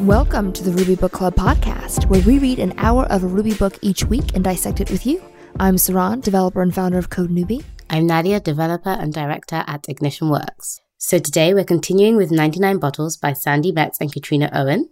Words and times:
Welcome 0.00 0.54
to 0.54 0.64
the 0.64 0.70
Ruby 0.70 0.94
Book 0.94 1.12
Club 1.12 1.34
podcast, 1.34 2.06
where 2.06 2.22
we 2.22 2.38
read 2.38 2.58
an 2.58 2.72
hour 2.78 3.04
of 3.10 3.22
a 3.22 3.26
Ruby 3.26 3.52
book 3.52 3.78
each 3.82 4.02
week 4.02 4.34
and 4.34 4.42
dissect 4.42 4.80
it 4.80 4.90
with 4.90 5.04
you. 5.04 5.22
I'm 5.58 5.76
Saron, 5.76 6.22
developer 6.22 6.62
and 6.62 6.74
founder 6.74 6.96
of 6.96 7.10
Code 7.10 7.28
Newbie. 7.28 7.64
I'm 7.90 8.06
Nadia, 8.06 8.40
developer 8.40 8.88
and 8.88 9.12
director 9.12 9.62
at 9.66 9.90
Ignition 9.90 10.30
Works. 10.30 10.80
So 10.96 11.18
today 11.18 11.52
we're 11.52 11.64
continuing 11.64 12.16
with 12.16 12.30
99 12.30 12.78
Bottles 12.78 13.18
by 13.18 13.34
Sandi 13.34 13.72
Metz 13.72 14.00
and 14.00 14.10
Katrina 14.10 14.48
Owen. 14.54 14.88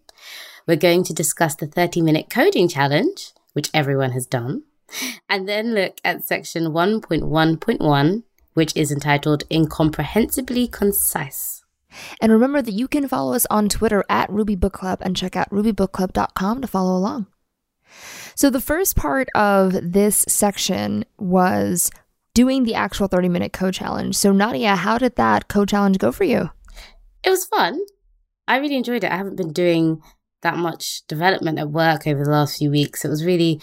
We're 0.67 0.77
going 0.77 1.05
to 1.05 1.15
discuss 1.15 1.55
the 1.55 1.67
30 1.67 2.03
minute 2.03 2.29
coding 2.29 2.69
challenge, 2.69 3.33
which 3.55 3.71
everyone 3.73 4.11
has 4.11 4.27
done, 4.27 4.65
and 5.27 5.49
then 5.49 5.75
look 5.75 5.97
at 6.05 6.25
section 6.25 6.65
1.1.1, 6.65 8.23
which 8.53 8.77
is 8.77 8.93
entitled 8.93 9.45
Incomprehensibly 9.49 10.69
Concise. 10.69 11.58
And 12.21 12.33
remember 12.33 12.63
that 12.63 12.73
you 12.73 12.89
can 12.89 13.09
follow 13.09 13.35
us 13.35 13.47
on 13.51 13.69
Twitter 13.69 14.05
at 14.09 14.31
Ruby 14.31 14.55
Book 14.55 14.73
Club 14.73 15.01
and 15.03 15.17
check 15.17 15.37
out 15.37 15.51
rubybookclub.com 15.51 16.61
to 16.61 16.67
follow 16.67 16.97
along. 16.97 17.27
So, 18.35 18.51
the 18.51 18.61
first 18.61 18.97
part 18.97 19.29
of 19.35 19.73
this 19.83 20.25
section 20.29 21.05
was 21.19 21.91
doing 22.35 22.65
the 22.65 22.75
actual 22.75 23.09
30 23.09 23.29
minute 23.29 23.53
code 23.53 23.75
challenge. 23.75 24.17
So, 24.17 24.33
Nadia, 24.33 24.77
how 24.77 24.99
did 24.99 25.17
that 25.17 25.49
code 25.49 25.69
challenge 25.69 25.99
go 25.99 26.13
for 26.13 26.25
you? 26.25 26.51
It 27.25 27.31
was 27.31 27.47
fun. 27.47 27.81
I 28.47 28.59
really 28.59 28.77
enjoyed 28.77 29.05
it. 29.05 29.11
I 29.11 29.17
haven't 29.17 29.37
been 29.37 29.53
doing 29.53 30.01
that 30.43 30.57
much 30.57 31.07
development 31.09 31.59
at 31.59 31.71
work 31.71 32.07
over 32.07 32.25
the 32.25 32.31
last 32.31 32.59
few 32.59 32.71
weeks. 32.71 33.05
It 33.05 33.09
was 33.09 33.25
really 33.25 33.61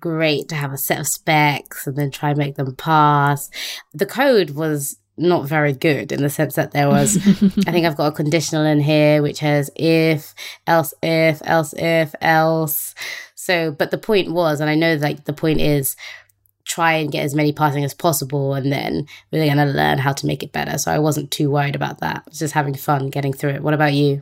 great 0.00 0.48
to 0.48 0.54
have 0.54 0.72
a 0.72 0.78
set 0.78 1.00
of 1.00 1.06
specs 1.06 1.86
and 1.86 1.96
then 1.96 2.10
try 2.10 2.30
and 2.30 2.38
make 2.38 2.56
them 2.56 2.74
pass. 2.76 3.50
The 3.94 4.06
code 4.06 4.50
was 4.50 4.98
not 5.18 5.48
very 5.48 5.72
good 5.72 6.12
in 6.12 6.22
the 6.22 6.30
sense 6.30 6.54
that 6.54 6.72
there 6.72 6.88
was, 6.88 7.16
I 7.66 7.72
think 7.72 7.86
I've 7.86 7.96
got 7.96 8.12
a 8.12 8.16
conditional 8.16 8.64
in 8.64 8.80
here 8.80 9.22
which 9.22 9.40
has 9.40 9.70
if, 9.76 10.34
else 10.66 10.94
if, 11.02 11.40
else 11.44 11.74
if, 11.76 12.14
else. 12.20 12.94
So, 13.34 13.72
but 13.72 13.90
the 13.90 13.98
point 13.98 14.32
was, 14.32 14.60
and 14.60 14.70
I 14.70 14.74
know 14.74 14.94
like 14.94 15.24
the 15.24 15.32
point 15.32 15.60
is, 15.60 15.96
try 16.64 16.92
and 16.92 17.10
get 17.10 17.24
as 17.24 17.34
many 17.34 17.50
passing 17.50 17.82
as 17.82 17.94
possible 17.94 18.52
and 18.52 18.70
then 18.70 19.06
we're 19.32 19.44
going 19.46 19.56
to 19.56 19.64
learn 19.64 19.96
how 19.96 20.12
to 20.12 20.26
make 20.26 20.42
it 20.42 20.52
better. 20.52 20.76
So 20.76 20.92
I 20.92 20.98
wasn't 20.98 21.30
too 21.30 21.50
worried 21.50 21.74
about 21.74 22.00
that. 22.00 22.18
I 22.18 22.22
was 22.28 22.38
just 22.38 22.52
having 22.52 22.74
fun 22.74 23.08
getting 23.08 23.32
through 23.32 23.52
it. 23.52 23.62
What 23.62 23.72
about 23.72 23.94
you? 23.94 24.20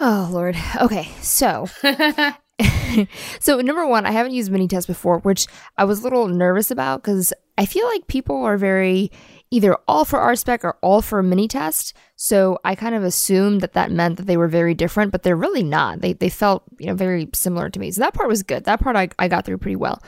Oh, 0.00 0.30
Lord. 0.32 0.56
Okay. 0.80 1.10
So. 1.20 1.68
so 3.40 3.60
number 3.60 3.86
one, 3.86 4.06
I 4.06 4.12
haven't 4.12 4.34
used 4.34 4.50
Minitest 4.50 4.86
before, 4.86 5.18
which 5.20 5.46
I 5.76 5.84
was 5.84 6.00
a 6.00 6.02
little 6.02 6.28
nervous 6.28 6.70
about 6.70 7.02
because 7.02 7.32
I 7.58 7.66
feel 7.66 7.86
like 7.86 8.06
people 8.06 8.42
are 8.44 8.56
very 8.56 9.10
either 9.52 9.76
all 9.86 10.06
for 10.06 10.18
RSpec 10.18 10.64
or 10.64 10.78
all 10.80 11.02
for 11.02 11.18
a 11.18 11.22
Minitest. 11.22 11.92
So 12.16 12.58
I 12.64 12.74
kind 12.74 12.94
of 12.94 13.04
assumed 13.04 13.60
that 13.60 13.74
that 13.74 13.92
meant 13.92 14.16
that 14.16 14.26
they 14.26 14.38
were 14.38 14.48
very 14.48 14.72
different, 14.72 15.12
but 15.12 15.22
they're 15.22 15.36
really 15.36 15.62
not. 15.62 16.00
They, 16.00 16.14
they 16.14 16.30
felt, 16.30 16.64
you 16.78 16.86
know, 16.86 16.94
very 16.94 17.28
similar 17.34 17.68
to 17.68 17.78
me. 17.78 17.90
So 17.90 18.00
that 18.00 18.14
part 18.14 18.30
was 18.30 18.42
good. 18.42 18.64
That 18.64 18.80
part 18.80 18.96
I, 18.96 19.10
I 19.18 19.28
got 19.28 19.44
through 19.44 19.58
pretty 19.58 19.76
well. 19.76 20.02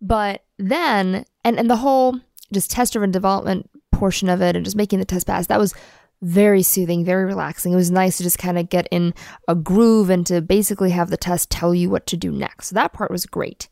But 0.00 0.42
then, 0.58 1.24
and, 1.44 1.58
and 1.58 1.70
the 1.70 1.76
whole 1.76 2.18
just 2.52 2.72
test 2.72 2.92
driven 2.92 3.12
development 3.12 3.70
portion 3.92 4.28
of 4.28 4.42
it 4.42 4.56
and 4.56 4.64
just 4.64 4.76
making 4.76 4.98
the 4.98 5.04
test 5.04 5.28
pass, 5.28 5.46
that 5.46 5.60
was 5.60 5.74
very 6.20 6.62
soothing, 6.64 7.04
very 7.04 7.24
relaxing. 7.24 7.72
It 7.72 7.76
was 7.76 7.92
nice 7.92 8.16
to 8.16 8.24
just 8.24 8.38
kind 8.38 8.58
of 8.58 8.68
get 8.68 8.88
in 8.90 9.14
a 9.46 9.54
groove 9.54 10.10
and 10.10 10.26
to 10.26 10.40
basically 10.40 10.90
have 10.90 11.10
the 11.10 11.16
test 11.16 11.50
tell 11.50 11.72
you 11.72 11.88
what 11.88 12.08
to 12.08 12.16
do 12.16 12.32
next. 12.32 12.68
So 12.68 12.74
that 12.74 12.92
part 12.92 13.12
was 13.12 13.26
great. 13.26 13.68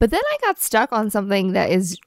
But 0.00 0.10
then 0.10 0.22
I 0.26 0.38
got 0.40 0.58
stuck 0.58 0.90
on 0.90 1.10
something 1.10 1.52
that 1.52 1.70
is 1.70 1.98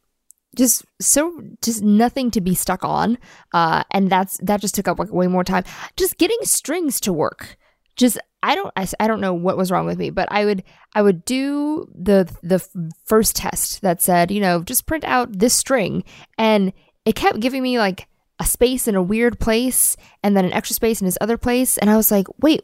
just 0.58 0.86
so 1.00 1.39
just 1.61 1.81
nothing 1.83 2.31
to 2.31 2.41
be 2.41 2.55
stuck 2.55 2.83
on 2.83 3.17
uh 3.53 3.83
and 3.91 4.09
that's 4.09 4.38
that 4.44 4.59
just 4.59 4.75
took 4.75 4.88
up 4.88 5.00
like 5.00 5.13
way 5.13 5.27
more 5.27 5.44
time. 5.44 5.63
Just 5.95 6.17
getting 6.17 6.39
strings 6.44 7.00
to 7.02 7.13
work. 7.13 7.58
Just 7.95 8.19
i 8.44 8.55
don't 8.55 8.72
I, 8.75 8.88
I 9.00 9.08
don't 9.08 9.22
know 9.22 9.33
what 9.33 9.58
was 9.58 9.72
wrong 9.72 9.85
with 9.85 9.97
me 9.97 10.09
but 10.09 10.28
i 10.31 10.45
would 10.45 10.63
i 10.94 11.02
would 11.02 11.25
do 11.25 11.88
the 11.94 12.31
the 12.44 12.59
first 13.03 13.35
test 13.35 13.81
that 13.81 14.02
said 14.02 14.31
you 14.31 14.40
know 14.40 14.62
just 14.63 14.85
print 14.85 15.03
out 15.03 15.40
this 15.40 15.53
string 15.53 16.03
and 16.38 16.72
it 17.06 17.16
kept 17.16 17.39
giving 17.39 17.63
me 17.63 17.79
like 17.79 18.07
a 18.39 18.45
space 18.45 18.88
in 18.88 18.95
a 18.95 19.01
weird 19.01 19.39
place 19.39 19.97
and 20.24 20.38
then 20.38 20.45
an 20.45 20.53
extra 20.53 20.75
space 20.75 21.01
in 21.01 21.06
this 21.06 21.18
other 21.19 21.38
place 21.38 21.78
and 21.78 21.89
i 21.89 21.97
was 21.97 22.12
like 22.12 22.28
wait 22.39 22.62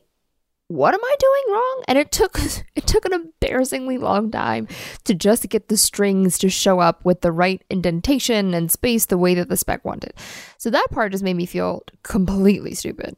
what 0.67 0.93
am 0.93 1.03
I 1.03 1.15
doing 1.19 1.55
wrong? 1.55 1.83
And 1.87 1.97
it 1.97 2.11
took 2.11 2.39
it 2.75 2.87
took 2.87 3.05
an 3.05 3.13
embarrassingly 3.13 3.97
long 3.97 4.31
time 4.31 4.67
to 5.03 5.13
just 5.13 5.47
get 5.49 5.67
the 5.67 5.77
strings 5.77 6.37
to 6.39 6.49
show 6.49 6.79
up 6.79 7.03
with 7.05 7.21
the 7.21 7.31
right 7.31 7.61
indentation 7.69 8.53
and 8.53 8.71
space 8.71 9.05
the 9.05 9.17
way 9.17 9.33
that 9.35 9.49
the 9.49 9.57
spec 9.57 9.83
wanted. 9.85 10.13
So 10.57 10.69
that 10.69 10.87
part 10.91 11.11
just 11.11 11.23
made 11.23 11.35
me 11.35 11.45
feel 11.45 11.83
completely 12.03 12.73
stupid. 12.73 13.15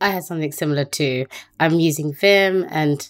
I 0.00 0.10
had 0.10 0.24
something 0.24 0.52
similar 0.52 0.84
too. 0.84 1.26
I'm 1.58 1.80
using 1.80 2.12
Vim 2.12 2.66
and 2.68 3.08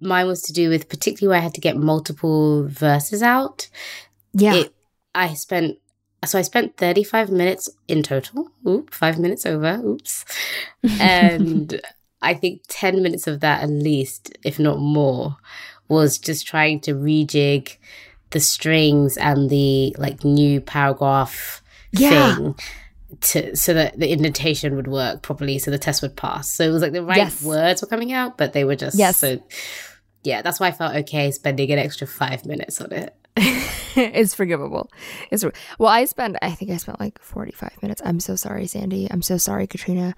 mine 0.00 0.26
was 0.26 0.42
to 0.42 0.52
do 0.52 0.70
with 0.70 0.88
particularly 0.88 1.30
where 1.30 1.40
I 1.40 1.44
had 1.44 1.54
to 1.54 1.60
get 1.60 1.76
multiple 1.76 2.66
verses 2.66 3.22
out. 3.22 3.68
Yeah. 4.32 4.54
It, 4.54 4.74
I 5.14 5.34
spent 5.34 5.78
so 6.24 6.38
I 6.38 6.42
spent 6.42 6.76
35 6.76 7.30
minutes 7.30 7.68
in 7.86 8.02
total. 8.02 8.50
Oop, 8.66 8.92
five 8.92 9.18
minutes 9.18 9.46
over. 9.46 9.80
Oops. 9.84 10.24
And 11.00 11.80
I 12.22 12.34
think 12.34 12.62
10 12.68 13.02
minutes 13.02 13.26
of 13.26 13.40
that 13.40 13.62
at 13.62 13.70
least, 13.70 14.36
if 14.44 14.58
not 14.58 14.78
more, 14.78 15.36
was 15.88 16.18
just 16.18 16.46
trying 16.46 16.80
to 16.80 16.94
rejig 16.94 17.76
the 18.30 18.40
strings 18.40 19.16
and 19.16 19.50
the 19.50 19.94
like 19.98 20.24
new 20.24 20.60
paragraph 20.60 21.62
yeah. 21.92 22.34
thing 22.34 22.54
to 23.20 23.54
so 23.56 23.72
that 23.72 23.98
the 23.98 24.10
indentation 24.10 24.74
would 24.74 24.88
work 24.88 25.22
properly 25.22 25.58
so 25.58 25.70
the 25.70 25.78
test 25.78 26.02
would 26.02 26.16
pass. 26.16 26.52
So 26.52 26.64
it 26.64 26.70
was 26.70 26.82
like 26.82 26.92
the 26.92 27.04
right 27.04 27.18
yes. 27.18 27.42
words 27.42 27.82
were 27.82 27.88
coming 27.88 28.12
out, 28.12 28.36
but 28.36 28.52
they 28.52 28.64
were 28.64 28.76
just 28.76 28.98
yes. 28.98 29.18
so 29.18 29.40
yeah, 30.24 30.42
that's 30.42 30.58
why 30.58 30.68
I 30.68 30.72
felt 30.72 30.96
okay 30.96 31.30
spending 31.30 31.70
an 31.70 31.78
extra 31.78 32.06
five 32.06 32.44
minutes 32.44 32.80
on 32.80 32.92
it. 32.92 33.14
it's 33.96 34.34
forgivable. 34.34 34.90
It's 35.30 35.44
well, 35.78 35.90
I 35.90 36.06
spent. 36.06 36.36
I 36.40 36.52
think 36.52 36.70
I 36.70 36.78
spent 36.78 37.00
like 37.00 37.20
forty-five 37.20 37.82
minutes. 37.82 38.00
I'm 38.04 38.18
so 38.18 38.34
sorry, 38.34 38.66
Sandi. 38.66 39.08
I'm 39.10 39.20
so 39.20 39.36
sorry, 39.36 39.66
Katrina. 39.66 40.14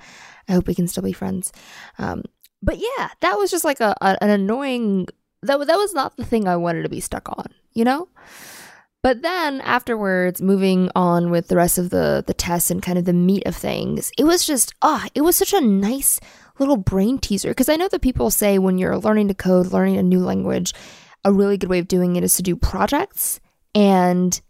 I 0.49 0.53
hope 0.53 0.69
we 0.69 0.75
can 0.75 0.87
still 0.87 1.03
be 1.03 1.13
friends. 1.13 1.53
Um, 1.99 2.23
but 2.63 2.79
yeah, 2.79 3.09
that 3.21 3.37
was 3.37 3.51
just 3.51 3.65
like 3.65 3.81
a, 3.81 3.97
a 4.01 4.17
an 4.23 4.31
annoying. 4.31 5.09
That 5.43 5.59
that 5.59 5.77
was 5.77 5.95
not 5.95 6.17
the 6.17 6.25
thing 6.25 6.47
I 6.47 6.57
wanted 6.57 6.83
to 6.83 6.89
be 6.89 7.01
stuck 7.01 7.29
on. 7.29 7.47
You 7.73 7.85
know. 7.85 8.09
But 9.03 9.23
then 9.23 9.61
afterwards, 9.63 10.43
moving 10.43 10.91
on 10.95 11.31
with 11.31 11.49
the 11.49 11.57
rest 11.57 11.79
of 11.79 11.91
the 11.91 12.23
the 12.25 12.35
tests 12.35 12.71
and 12.71 12.83
kind 12.83 12.99
of 12.99 13.05
the 13.05 13.13
meat 13.13 13.47
of 13.47 13.57
things, 13.57 14.13
it 14.17 14.25
was 14.25 14.47
just 14.47 14.75
ah, 14.83 15.03
oh, 15.05 15.09
it 15.15 15.23
was 15.23 15.35
such 15.35 15.53
a 15.53 15.61
nice 15.61 16.21
little 16.61 16.77
brain 16.77 17.19
teaser 17.19 17.51
because 17.51 17.69
I 17.69 17.77
know 17.77 17.89
that 17.89 18.03
people 18.03 18.31
say 18.31 18.59
when 18.59 18.79
you're 18.79 18.99
learning 18.99 19.29
to 19.29 19.35
code, 19.35 19.73
learning 19.73 19.97
a 19.97 20.03
new 20.05 20.21
language 20.21 20.73
a 21.29 21.33
really 21.33 21.59
good 21.59 21.69
way 21.69 21.79
of 21.79 21.87
doing 21.87 22.17
it 22.17 22.25
is 22.25 22.35
to 22.37 22.43
do 22.43 22.57
projects. 22.57 23.39
And 23.75 24.41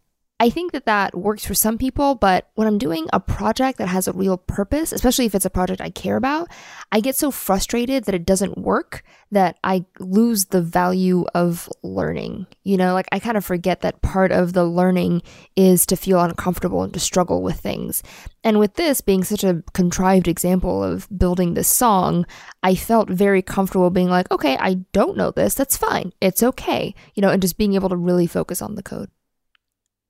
I 0.41 0.50
think 0.50 0.71
that 0.71 0.87
that 0.87 1.16
works 1.16 1.44
for 1.44 1.54
some 1.54 1.78
people, 1.78 2.15
but 2.15 2.49
when 2.54 2.69
I'm 2.69 2.78
doing 2.78 3.09
a 3.12 3.19
project 3.19 3.78
that 3.78 3.88
has 3.88 4.06
a 4.06 4.12
real 4.12 4.37
purpose, 4.37 4.93
especially 4.93 5.26
if 5.26 5.34
it's 5.34 5.44
a 5.44 5.50
project 5.50 5.81
I 5.81 5.91
care 5.91 6.16
about, 6.16 6.49
I 6.93 7.00
get 7.00 7.16
so 7.16 7.32
frustrated 7.32 8.04
that 8.04 8.15
it 8.15 8.25
doesn't 8.25 8.56
work 8.56 9.03
that 9.32 9.59
I 9.65 9.84
lose 9.99 10.47
the 10.47 10.62
value 10.62 11.25
of 11.34 11.69
learning. 11.82 12.47
You 12.62 12.76
know, 12.76 12.94
like 12.94 13.09
I 13.10 13.19
kind 13.19 13.37
of 13.37 13.44
forget 13.44 13.81
that 13.81 14.00
part 14.00 14.31
of 14.31 14.53
the 14.53 14.65
learning 14.65 15.22
is 15.56 15.84
to 15.87 15.97
feel 15.97 16.21
uncomfortable 16.21 16.84
and 16.84 16.94
to 16.94 17.00
struggle 17.00 17.43
with 17.43 17.59
things. 17.59 18.05
And 18.44 18.60
with 18.60 18.75
this 18.75 19.00
being 19.00 19.25
such 19.25 19.43
a 19.43 19.65
contrived 19.75 20.28
example 20.28 20.84
of 20.84 21.09
building 21.19 21.55
this 21.55 21.69
song, 21.69 22.25
I 22.62 22.76
felt 22.76 23.10
very 23.10 23.43
comfortable 23.43 23.91
being 23.91 24.09
like, 24.09 24.31
okay, 24.31 24.56
I 24.60 24.75
don't 24.93 25.16
know 25.16 25.32
this. 25.32 25.55
That's 25.55 25.76
fine. 25.76 26.12
It's 26.20 26.44
okay. 26.44 26.94
You 27.15 27.22
know, 27.22 27.31
and 27.31 27.43
just 27.43 27.59
being 27.59 27.75
able 27.75 27.88
to 27.88 27.97
really 27.97 28.28
focus 28.28 28.62
on 28.62 28.76
the 28.76 28.84
code. 28.84 29.10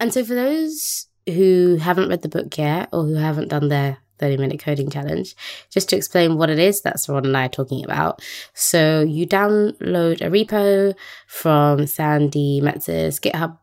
And 0.00 0.12
so, 0.12 0.24
for 0.24 0.34
those 0.34 1.06
who 1.26 1.76
haven't 1.76 2.08
read 2.08 2.22
the 2.22 2.28
book 2.28 2.56
yet 2.56 2.88
or 2.92 3.04
who 3.04 3.14
haven't 3.14 3.48
done 3.48 3.68
their 3.68 3.98
30 4.18 4.36
minute 4.36 4.60
coding 4.60 4.90
challenge, 4.90 5.34
just 5.70 5.88
to 5.90 5.96
explain 5.96 6.36
what 6.36 6.50
it 6.50 6.58
is 6.58 6.80
that's 6.80 7.08
Ron 7.08 7.26
and 7.26 7.36
I 7.36 7.46
are 7.46 7.48
talking 7.48 7.84
about. 7.84 8.22
So, 8.54 9.02
you 9.02 9.26
download 9.26 10.20
a 10.20 10.30
repo 10.30 10.94
from 11.26 11.86
Sandi 11.86 12.60
Metz's 12.60 13.20
GitHub 13.20 13.58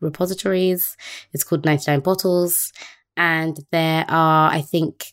repositories. 0.00 0.96
It's 1.32 1.44
called 1.44 1.64
99 1.64 2.00
Bottles. 2.00 2.72
And 3.16 3.58
there 3.70 4.04
are, 4.08 4.50
I 4.50 4.60
think, 4.60 5.12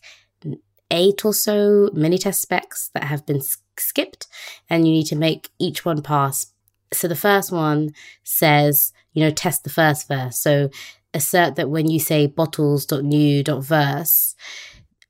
eight 0.90 1.24
or 1.24 1.32
so 1.32 1.90
Minitest 1.94 2.40
specs 2.40 2.90
that 2.94 3.04
have 3.04 3.26
been 3.26 3.40
skipped, 3.76 4.26
and 4.68 4.86
you 4.86 4.92
need 4.92 5.06
to 5.06 5.16
make 5.16 5.50
each 5.58 5.84
one 5.84 6.02
pass. 6.02 6.52
So, 6.92 7.08
the 7.08 7.16
first 7.16 7.50
one 7.50 7.92
says, 8.22 8.92
you 9.14 9.24
know, 9.24 9.30
test 9.30 9.64
the 9.64 9.70
first 9.70 10.06
verse. 10.06 10.38
So 10.38 10.68
assert 11.14 11.56
that 11.56 11.70
when 11.70 11.88
you 11.88 11.98
say 11.98 12.26
bottles.new.verse 12.26 14.34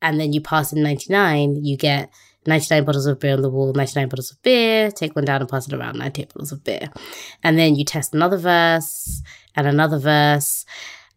and 0.03 0.21
then 0.21 0.33
you 0.33 0.41
pass 0.41 0.73
in 0.73 0.83
99, 0.83 1.65
you 1.65 1.77
get 1.77 2.11
99 2.47 2.85
bottles 2.85 3.07
of 3.07 3.19
beer 3.19 3.35
on 3.35 3.43
the 3.43 3.51
wall, 3.51 3.73
99 3.73 4.09
bottles 4.09 4.31
of 4.31 4.41
beer, 4.43 4.91
take 4.91 5.17
one 5.17 5.25
down 5.25 5.41
and 5.41 5.49
pass 5.49 5.67
it 5.67 5.73
around, 5.73 5.99
98 5.99 6.29
bottles 6.29 6.53
of 6.53 6.63
beer. 6.63 6.91
And 7.43 7.59
then 7.59 7.75
you 7.75 7.85
test 7.85 8.15
another 8.15 8.37
verse 8.37 9.23
and 9.57 9.67
another 9.67 9.99
verse. 9.99 10.67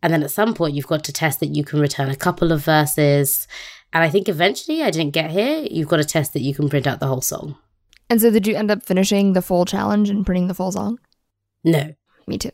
And 0.02 0.14
then 0.14 0.24
at 0.24 0.32
some 0.32 0.54
point, 0.54 0.74
you've 0.74 0.88
got 0.88 1.04
to 1.04 1.14
test 1.14 1.40
that 1.42 1.56
you 1.56 1.64
can 1.64 1.82
return 1.82 2.10
a 2.10 2.16
couple 2.16 2.52
of 2.52 2.64
verses. 2.64 3.48
And 3.92 4.04
I 4.04 4.10
think 4.10 4.30
eventually, 4.30 4.84
I 4.84 4.92
didn't 4.92 5.14
get 5.14 5.32
here, 5.32 5.68
you've 5.70 5.90
got 5.90 5.98
to 5.98 6.06
test 6.06 6.34
that 6.34 6.42
you 6.42 6.54
can 6.54 6.70
print 6.70 6.88
out 6.88 7.00
the 7.00 7.08
whole 7.08 7.22
song. 7.22 7.58
And 8.10 8.22
so, 8.22 8.30
did 8.30 8.48
you 8.48 8.56
end 8.56 8.72
up 8.72 8.84
finishing 8.84 9.34
the 9.34 9.42
full 9.42 9.66
challenge 9.66 10.10
and 10.10 10.26
printing 10.26 10.48
the 10.48 10.54
full 10.54 10.72
song? 10.72 11.00
No. 11.64 11.94
Me 12.28 12.38
too. 12.38 12.52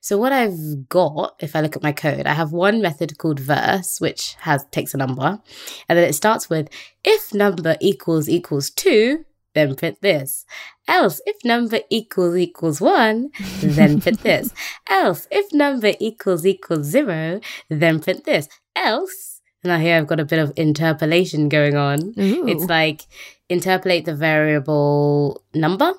So 0.00 0.16
what 0.16 0.32
I've 0.32 0.88
got, 0.88 1.34
if 1.40 1.56
I 1.56 1.60
look 1.60 1.76
at 1.76 1.82
my 1.82 1.92
code, 1.92 2.26
I 2.26 2.34
have 2.34 2.52
one 2.52 2.80
method 2.80 3.18
called 3.18 3.40
verse, 3.40 4.00
which 4.00 4.36
has 4.40 4.64
takes 4.70 4.94
a 4.94 4.96
number, 4.96 5.40
and 5.88 5.98
then 5.98 6.08
it 6.08 6.14
starts 6.14 6.48
with 6.48 6.68
if 7.04 7.34
number 7.34 7.76
equals 7.80 8.28
equals 8.28 8.70
two, 8.70 9.24
then 9.54 9.74
print 9.74 9.98
this. 10.00 10.46
Else, 10.86 11.20
if 11.26 11.36
number 11.44 11.80
equals 11.90 12.36
equals 12.36 12.80
one, 12.80 13.30
then 13.60 14.00
print 14.00 14.20
this. 14.22 14.52
Else, 14.88 15.26
if 15.30 15.52
number 15.52 15.92
equals 15.98 16.46
equals 16.46 16.86
zero, 16.86 17.40
then 17.68 18.00
print 18.00 18.24
this. 18.24 18.48
Else, 18.76 19.40
now 19.64 19.78
here 19.78 19.96
I've 19.96 20.06
got 20.06 20.20
a 20.20 20.24
bit 20.24 20.38
of 20.38 20.52
interpolation 20.56 21.48
going 21.48 21.76
on. 21.76 22.14
Ooh. 22.18 22.46
It's 22.46 22.64
like 22.64 23.02
interpolate 23.48 24.04
the 24.04 24.14
variable 24.14 25.42
number 25.54 25.92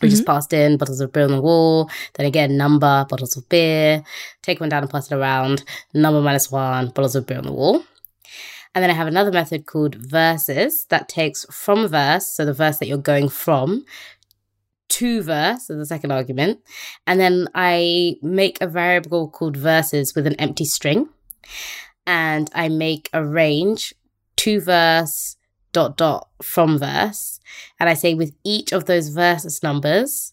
we 0.00 0.08
just 0.08 0.22
mm-hmm. 0.22 0.32
passed 0.32 0.52
in 0.52 0.76
bottles 0.76 1.00
of 1.00 1.12
beer 1.12 1.24
on 1.24 1.30
the 1.30 1.40
wall. 1.40 1.90
Then 2.14 2.26
again, 2.26 2.56
number, 2.56 3.06
bottles 3.08 3.36
of 3.36 3.48
beer. 3.48 4.02
Take 4.42 4.60
one 4.60 4.68
down 4.68 4.82
and 4.82 4.90
pass 4.90 5.10
it 5.10 5.14
around. 5.14 5.64
Number 5.92 6.20
minus 6.20 6.50
one, 6.50 6.88
bottles 6.88 7.16
of 7.16 7.26
beer 7.26 7.38
on 7.38 7.44
the 7.44 7.52
wall. 7.52 7.82
And 8.74 8.82
then 8.82 8.90
I 8.90 8.94
have 8.94 9.08
another 9.08 9.32
method 9.32 9.66
called 9.66 9.96
verses 9.96 10.86
that 10.90 11.08
takes 11.08 11.44
from 11.50 11.88
verse, 11.88 12.28
so 12.28 12.44
the 12.44 12.52
verse 12.52 12.78
that 12.78 12.86
you're 12.86 12.98
going 12.98 13.28
from, 13.28 13.84
to 14.90 15.22
verse, 15.22 15.66
so 15.66 15.76
the 15.76 15.86
second 15.86 16.12
argument. 16.12 16.60
And 17.06 17.18
then 17.18 17.48
I 17.54 18.16
make 18.22 18.60
a 18.60 18.66
variable 18.66 19.28
called 19.28 19.56
verses 19.56 20.14
with 20.14 20.26
an 20.26 20.34
empty 20.34 20.64
string. 20.64 21.08
And 22.06 22.50
I 22.54 22.68
make 22.68 23.10
a 23.12 23.24
range 23.24 23.94
to 24.36 24.60
verse, 24.60 25.36
dot 25.78 25.96
dot 25.96 26.28
from 26.42 26.78
verse. 26.78 27.40
And 27.78 27.88
I 27.88 27.94
say 27.94 28.14
with 28.14 28.32
each 28.44 28.72
of 28.72 28.84
those 28.86 29.08
verses 29.08 29.62
numbers, 29.62 30.32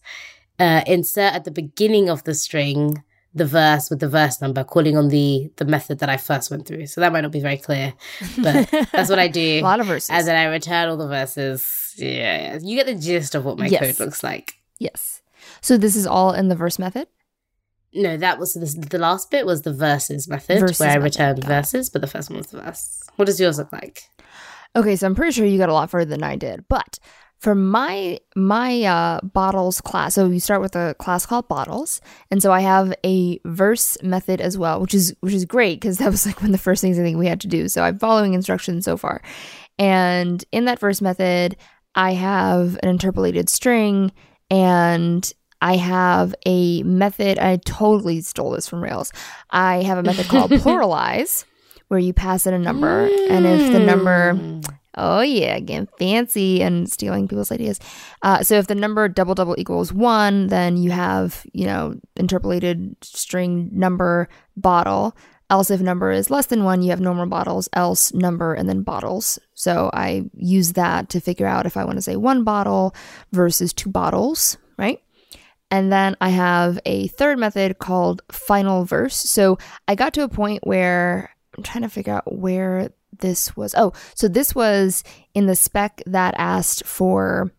uh, 0.60 0.82
insert 0.88 1.34
at 1.34 1.44
the 1.46 1.52
beginning 1.52 2.10
of 2.10 2.24
the 2.24 2.34
string 2.34 3.04
the 3.36 3.46
verse 3.46 3.90
with 3.90 4.00
the 4.00 4.08
verse 4.08 4.42
number, 4.42 4.64
calling 4.64 4.96
on 4.98 5.10
the 5.10 5.52
the 5.58 5.66
method 5.66 6.00
that 6.00 6.10
I 6.10 6.18
first 6.18 6.50
went 6.50 6.66
through. 6.66 6.86
So 6.88 7.02
that 7.02 7.12
might 7.12 7.22
not 7.22 7.34
be 7.34 7.42
very 7.42 7.58
clear, 7.58 7.94
but 8.42 8.70
that's 8.94 9.10
what 9.10 9.20
I 9.20 9.28
do. 9.28 9.60
a 9.62 9.62
lot 9.62 9.82
of 9.82 9.88
verses. 9.88 10.10
And 10.10 10.26
then 10.26 10.38
I 10.38 10.46
return 10.46 10.88
all 10.90 10.96
the 10.98 11.08
verses. 11.20 11.94
Yeah, 11.98 12.58
you 12.62 12.76
get 12.78 12.86
the 12.88 12.96
gist 12.96 13.36
of 13.36 13.44
what 13.44 13.58
my 13.58 13.68
Yes. 13.68 13.82
code 13.82 14.00
looks 14.06 14.24
like. 14.24 14.56
yes. 14.80 15.22
So, 15.62 15.78
this 15.78 15.96
is 15.96 16.08
all 16.08 16.32
in 16.32 16.48
the 16.48 16.56
verse 16.56 16.80
method? 16.80 17.08
No, 17.94 18.18
that 18.18 18.40
was 18.40 18.54
the, 18.54 18.88
the 18.90 18.98
last 18.98 19.30
bit 19.32 19.46
was 19.46 19.62
the 19.62 19.74
verses 19.74 20.28
method 20.28 20.60
Verses 20.60 20.80
where 20.80 20.92
I 20.92 20.96
returned 20.96 21.44
verses, 21.44 21.90
but 21.90 22.02
the 22.02 22.08
first 22.08 22.30
one 22.30 22.38
was 22.38 22.48
the 22.48 22.62
verse. 22.62 23.04
What 23.16 23.26
does 23.26 23.40
yours 23.40 23.58
look 23.58 23.72
like? 23.72 24.04
Okay, 24.76 24.96
so 24.96 25.08
I'm 25.08 25.16
pretty 25.16 25.32
sure 25.32 25.46
you 25.46 25.58
got 25.58 25.70
a 25.70 25.74
lot 25.74 25.90
further 25.90 26.10
than 26.10 26.24
I 26.24 26.36
did. 26.36 26.66
But 26.68 27.00
for 27.38 27.56
my 27.56 28.20
my 28.36 28.84
uh, 28.84 29.20
bottles 29.22 29.82
class, 29.82 30.16
so 30.16 30.28
you 30.28 30.40
start 30.40 30.62
with 30.62 30.76
a 30.76 30.96
class 31.00 31.26
called 31.26 31.48
bottles, 31.48 32.02
and 32.32 32.42
so 32.42 32.52
I 32.52 32.62
have 32.62 32.94
a 33.06 33.40
verse 33.46 33.98
method 34.02 34.42
as 34.42 34.58
well, 34.58 34.82
which 34.82 34.94
is 34.94 35.16
which 35.20 35.34
is 35.34 35.46
great 35.46 35.80
because 35.80 35.98
that 36.00 36.12
was 36.12 36.26
like 36.26 36.42
one 36.42 36.48
of 36.48 36.52
the 36.52 36.58
first 36.58 36.82
things 36.82 36.98
I 36.98 37.04
think 37.04 37.18
we 37.18 37.28
had 37.28 37.42
to 37.42 37.48
do. 37.48 37.68
So 37.68 37.84
I'm 37.84 38.00
following 38.00 38.34
instructions 38.34 38.86
so 38.86 38.98
far, 38.98 39.22
and 39.78 40.44
in 40.52 40.66
that 40.66 40.80
verse 40.80 41.02
method, 41.02 41.56
I 41.94 42.14
have 42.14 42.80
an 42.84 42.90
interpolated 42.90 43.50
string 43.50 44.12
and. 44.50 45.32
I 45.62 45.78
have 45.78 46.36
a 46.46 46.84
method, 46.84 47.40
I 47.40 47.56
totally 47.66 48.22
stole 48.22 48.52
this 48.52 48.68
from 48.68 48.84
Rails. 48.84 49.12
I 49.50 49.82
have 49.84 49.98
a 49.98 50.04
method 50.04 50.28
called 50.28 50.52
pluralize, 50.62 51.46
where 51.88 52.00
you 52.00 52.14
pass 52.14 52.48
in 52.48 52.54
a 52.54 52.60
number, 52.60 53.08
and 53.30 53.46
if 53.46 53.72
the 53.72 53.80
number 53.80 54.34
Mm. 54.34 54.76
Oh 54.98 55.22
yeah, 55.22 55.60
getting 55.60 55.88
fancy 56.00 56.62
and 56.62 56.90
stealing 56.90 57.28
people's 57.28 57.52
ideas. 57.52 57.80
Uh, 58.22 58.44
so 58.44 58.56
if 58.56 58.68
the 58.68 58.76
number 58.76 59.08
double 59.10 59.36
double 59.36 59.56
equals 59.58 59.92
one, 59.92 60.48
then 60.48 60.78
you 60.78 60.92
have 60.92 61.46
you 61.54 61.66
know 61.66 61.96
interpolated 62.16 62.96
string 63.02 63.70
number 63.74 64.30
bottle. 64.56 65.16
Else, 65.50 65.70
if 65.70 65.80
number 65.80 66.12
is 66.12 66.32
less 66.32 66.48
than 66.48 66.64
one, 66.64 66.82
you 66.82 66.90
have 66.90 67.02
normal 67.02 67.28
bottles. 67.28 67.70
Else 67.74 68.14
number 68.14 68.54
and 68.54 68.68
then 68.68 68.82
bottles. 68.82 69.38
So 69.54 69.92
I 69.94 70.24
use 70.34 70.74
that 70.74 71.10
to 71.10 71.20
figure 71.20 71.46
out 71.46 71.68
if 71.68 71.78
I 71.78 71.84
want 71.84 71.98
to 71.98 72.02
say 72.02 72.16
one 72.16 72.44
bottle 72.44 72.96
versus 73.32 73.72
two 73.74 73.92
bottles, 73.92 74.58
right? 74.78 75.02
And 75.70 75.92
then 75.92 76.16
I 76.22 76.30
have 76.30 76.80
a 76.86 77.08
third 77.10 77.38
method 77.38 77.78
called 77.80 78.22
final 78.32 78.86
verse. 78.86 79.18
So 79.18 79.58
I 79.88 79.96
got 79.96 80.14
to 80.14 80.24
a 80.24 80.30
point 80.30 80.66
where 80.66 81.35
I'm 81.58 81.64
trying 81.64 81.84
to 81.84 81.90
figure 81.90 82.14
out 82.14 82.32
where 82.34 82.90
this 83.20 83.56
was. 83.56 83.74
Oh, 83.76 83.94
so 84.14 84.28
this 84.28 84.54
was 84.54 85.04
in 85.34 85.46
the 85.46 85.56
spec 85.56 86.02
that 86.06 86.36
asked 86.38 86.86
for 86.86 87.52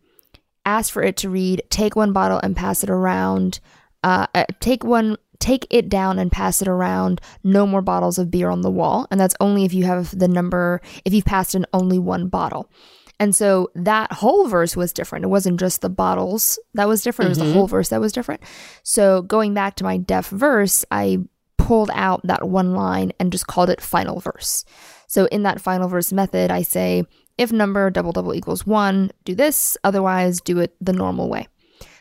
asked 0.65 0.93
for 0.93 1.03
it 1.03 1.17
to 1.19 1.31
read 1.31 1.63
take 1.71 1.95
one 1.97 2.13
bottle 2.13 2.41
and 2.43 2.57
pass 2.57 2.83
it 2.83 2.91
around. 2.91 3.61
Uh, 4.03 4.27
uh, 4.35 4.45
take 4.61 4.85
one 4.85 5.17
take 5.39 5.67
it 5.71 5.89
down 5.89 6.19
and 6.19 6.33
pass 6.33 6.63
it 6.63 6.69
around. 6.69 7.21
No 7.45 7.67
more 7.67 7.83
bottles 7.83 8.19
of 8.19 8.31
beer 8.31 8.51
on 8.51 8.63
the 8.63 8.71
wall, 8.71 9.07
and 9.11 9.21
that's 9.21 9.37
only 9.41 9.65
if 9.65 9.73
you 9.75 9.85
have 9.85 10.17
the 10.19 10.29
number 10.29 10.81
if 11.05 11.13
you've 11.15 11.25
passed 11.25 11.55
in 11.55 11.67
only 11.73 11.99
one 11.99 12.29
bottle. 12.29 12.71
And 13.19 13.35
so 13.35 13.71
that 13.75 14.13
whole 14.13 14.47
verse 14.47 14.77
was 14.77 14.93
different. 14.93 15.25
It 15.25 15.29
wasn't 15.29 15.59
just 15.59 15.81
the 15.81 15.89
bottles 15.89 16.59
that 16.75 16.87
was 16.87 17.03
different, 17.03 17.29
it 17.29 17.31
was 17.31 17.39
the 17.39 17.45
Mhm. 17.45 17.53
whole 17.55 17.67
verse 17.67 17.89
that 17.89 18.01
was 18.01 18.13
different. 18.13 18.43
So 18.83 19.23
going 19.23 19.55
back 19.55 19.77
to 19.77 19.85
my 19.85 19.97
def 19.97 20.29
verse, 20.29 20.85
I 20.91 21.21
pulled 21.59 21.91
out 21.93 22.21
that 22.25 22.49
one 22.49 22.75
line 22.75 23.13
and 23.19 23.33
just 23.33 23.47
called 23.47 23.71
it 23.71 23.81
final 23.81 24.21
verse. 24.21 24.65
So 25.07 25.27
in 25.27 25.43
that 25.45 25.61
final 25.61 25.89
verse 25.89 26.13
method, 26.13 26.51
I 26.51 26.63
say 26.63 27.05
if 27.39 27.53
number 27.53 27.91
double 27.91 28.13
double 28.13 28.35
equals 28.35 28.67
one, 28.67 29.11
do 29.25 29.35
this, 29.35 29.77
otherwise 29.85 30.41
do 30.41 30.59
it 30.59 30.75
the 30.81 30.93
normal 30.93 31.29
way. 31.29 31.49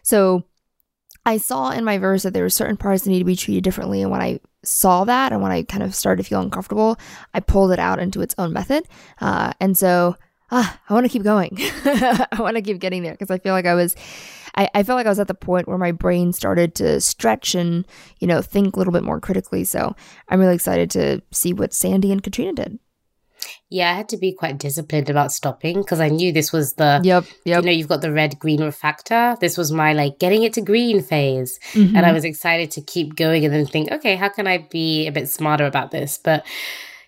So 0.04 0.44
I 1.26 1.38
saw 1.38 1.72
in 1.72 1.84
my 1.84 1.98
verse 1.98 2.24
that 2.24 2.34
there 2.34 2.44
were 2.44 2.50
certain 2.50 2.78
parts 2.78 3.04
that 3.04 3.10
need 3.10 3.20
to 3.20 3.26
be 3.26 3.36
treated 3.36 3.64
differently. 3.64 4.02
And 4.02 4.12
when 4.12 4.22
I 4.22 4.40
saw 4.64 5.04
that 5.06 5.32
and 5.32 5.42
when 5.42 5.52
I 5.52 5.64
kind 5.64 5.84
of 5.84 5.96
started 5.96 6.24
to 6.24 6.30
feel 6.30 6.42
uncomfortable, 6.42 6.98
I 7.34 7.40
pulled 7.40 7.72
it 7.72 7.80
out 7.80 8.00
into 8.00 8.22
its 8.22 8.36
own 8.38 8.54
method. 8.54 8.88
Uh, 9.20 9.54
and 9.60 9.78
so 9.78 10.16
ah, 10.52 10.80
I 10.90 10.94
want 10.94 11.06
to 11.06 11.10
keep 11.10 11.24
going. 11.24 11.58
I 11.86 12.38
want 12.40 12.56
to 12.56 12.62
keep 12.62 12.80
getting 12.80 13.04
there 13.04 13.14
because 13.14 13.32
I 13.32 13.38
feel 13.40 13.54
like 13.54 13.66
I 13.66 13.74
was, 13.74 13.96
I, 14.56 14.70
I 14.74 14.84
felt 14.84 14.98
like 14.98 15.06
I 15.06 15.10
was 15.10 15.20
at 15.20 15.28
the 15.28 15.34
point 15.34 15.68
where 15.68 15.78
my 15.78 15.92
brain 15.92 16.34
started 16.34 16.76
to 16.76 17.02
stretch 17.02 17.56
and, 17.56 17.86
you 18.20 18.28
know, 18.28 18.42
think 18.42 18.76
a 18.76 18.80
little 18.80 18.94
bit 18.94 19.04
more 19.04 19.20
critically. 19.20 19.64
So 19.64 19.96
I'm 20.30 20.40
really 20.40 20.56
excited 20.56 20.90
to 20.92 21.22
see 21.32 21.54
what 21.54 21.74
Sandi 21.74 22.12
and 22.12 22.24
Katrina 22.24 22.54
did. 22.54 22.80
Yeah, 23.70 23.92
I 23.92 23.94
had 23.96 24.10
to 24.10 24.18
be 24.18 24.32
quite 24.34 24.58
disciplined 24.60 25.10
about 25.10 25.32
stopping 25.32 25.82
because 25.82 26.00
I 26.00 26.10
knew 26.10 26.32
this 26.32 26.52
was 26.54 26.74
the 26.76 27.02
Yep. 27.04 27.26
Yep. 27.46 27.62
you 27.64 27.66
know 27.66 27.72
you've 27.72 27.88
got 27.88 28.02
the 28.02 28.12
red 28.12 28.38
green 28.40 28.60
refactor. 28.60 29.38
This 29.40 29.58
was 29.58 29.72
my 29.72 29.94
like 29.94 30.20
getting 30.20 30.44
it 30.44 30.54
to 30.54 30.62
green 30.62 31.02
phase, 31.02 31.60
Mhm. 31.74 31.96
and 31.96 32.06
I 32.06 32.12
was 32.12 32.24
excited 32.26 32.72
to 32.72 32.82
keep 32.82 33.16
going 33.16 33.44
and 33.44 33.54
then 33.54 33.66
think, 33.66 33.92
okay, 33.92 34.16
how 34.16 34.30
can 34.30 34.48
I 34.48 34.68
be 34.72 35.08
a 35.08 35.12
bit 35.12 35.30
smarter 35.30 35.66
about 35.66 35.92
this? 35.92 36.18
But 36.24 36.46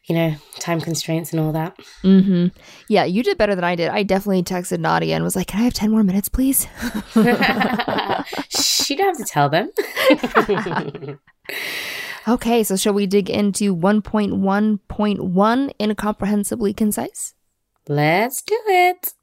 you 0.08 0.16
know, 0.16 0.36
time 0.60 0.80
constraints 0.80 1.32
and 1.32 1.40
all 1.40 1.52
that. 1.52 1.78
Mm-hmm. 2.04 2.48
Yeah, 2.88 3.04
you 3.04 3.24
did 3.24 3.38
better 3.38 3.56
than 3.56 3.64
I 3.66 3.76
did. 3.76 3.90
I 3.90 4.04
definitely 4.04 4.44
texted 4.44 4.80
Nadia 4.80 5.16
and 5.16 5.24
was 5.24 5.36
like, 5.36 5.48
"Can 5.48 5.60
I 5.60 5.64
have 5.64 5.74
ten 5.74 5.92
more 5.92 6.04
minutes, 6.04 6.30
please?" 6.30 6.66
Shh, 8.50 8.90
you 8.90 8.98
don't 8.98 9.18
have 9.18 9.18
to 9.18 9.26
tell 9.26 9.50
them. 9.50 9.70
okay, 12.28 12.64
so 12.64 12.78
shall 12.78 12.94
we 12.94 13.06
dig 13.06 13.30
into 13.30 13.74
one 13.74 14.02
point 14.02 14.36
one 14.38 14.78
point 14.88 15.22
one 15.24 15.72
incomprehensibly 15.80 16.74
concise? 16.74 17.34
Let's 17.90 18.42
do 18.42 18.60
it. 18.68 19.14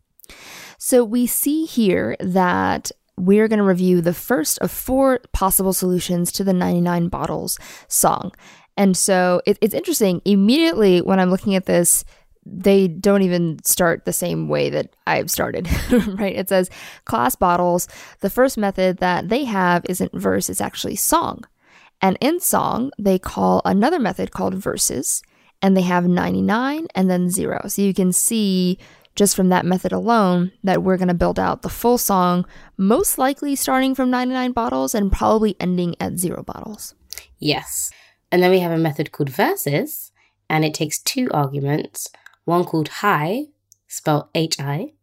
So 0.78 1.02
we 1.02 1.26
see 1.26 1.64
here 1.64 2.16
that 2.20 2.90
we're 3.16 3.48
going 3.48 3.58
to 3.58 3.64
review 3.64 4.00
the 4.00 4.12
first 4.12 4.58
of 4.58 4.70
four 4.70 5.20
possible 5.32 5.72
solutions 5.72 6.32
to 6.32 6.44
the 6.44 6.52
99 6.52 7.08
bottles 7.08 7.58
song. 7.88 8.32
And 8.76 8.96
so 8.96 9.40
it, 9.46 9.58
it's 9.60 9.74
interesting. 9.74 10.20
Immediately 10.24 11.02
when 11.02 11.20
I'm 11.20 11.30
looking 11.30 11.54
at 11.54 11.66
this, 11.66 12.04
they 12.46 12.88
don't 12.88 13.22
even 13.22 13.58
start 13.64 14.04
the 14.04 14.12
same 14.12 14.48
way 14.48 14.68
that 14.70 14.94
I've 15.06 15.30
started, 15.30 15.68
right? 16.18 16.36
It 16.36 16.48
says 16.48 16.70
class 17.04 17.36
bottles. 17.36 17.88
The 18.20 18.30
first 18.30 18.58
method 18.58 18.98
that 18.98 19.28
they 19.28 19.44
have 19.44 19.84
isn't 19.88 20.12
verse, 20.12 20.50
it's 20.50 20.60
actually 20.60 20.96
song. 20.96 21.44
And 22.02 22.18
in 22.20 22.40
song, 22.40 22.90
they 22.98 23.18
call 23.18 23.62
another 23.64 23.98
method 23.98 24.30
called 24.30 24.54
verses, 24.54 25.22
and 25.62 25.74
they 25.74 25.82
have 25.82 26.06
99 26.06 26.88
and 26.94 27.10
then 27.10 27.30
zero. 27.30 27.62
So 27.68 27.80
you 27.80 27.94
can 27.94 28.12
see 28.12 28.78
just 29.14 29.36
from 29.36 29.48
that 29.48 29.64
method 29.64 29.92
alone 29.92 30.52
that 30.64 30.82
we're 30.82 30.96
going 30.96 31.08
to 31.08 31.14
build 31.14 31.38
out 31.38 31.62
the 31.62 31.68
full 31.68 31.96
song, 31.96 32.44
most 32.76 33.16
likely 33.16 33.54
starting 33.54 33.94
from 33.94 34.10
99 34.10 34.52
bottles 34.52 34.94
and 34.94 35.10
probably 35.10 35.56
ending 35.60 35.94
at 36.00 36.18
zero 36.18 36.42
bottles. 36.42 36.94
Yes. 37.38 37.90
And 38.34 38.42
then 38.42 38.50
we 38.50 38.58
have 38.58 38.72
a 38.72 38.76
method 38.76 39.12
called 39.12 39.28
verses, 39.28 40.10
and 40.50 40.64
it 40.64 40.74
takes 40.74 40.98
two 40.98 41.30
arguments 41.30 42.08
one 42.44 42.64
called 42.64 42.88
high, 42.88 43.44
spelled 43.86 44.26
H 44.34 44.58
I, 44.58 44.94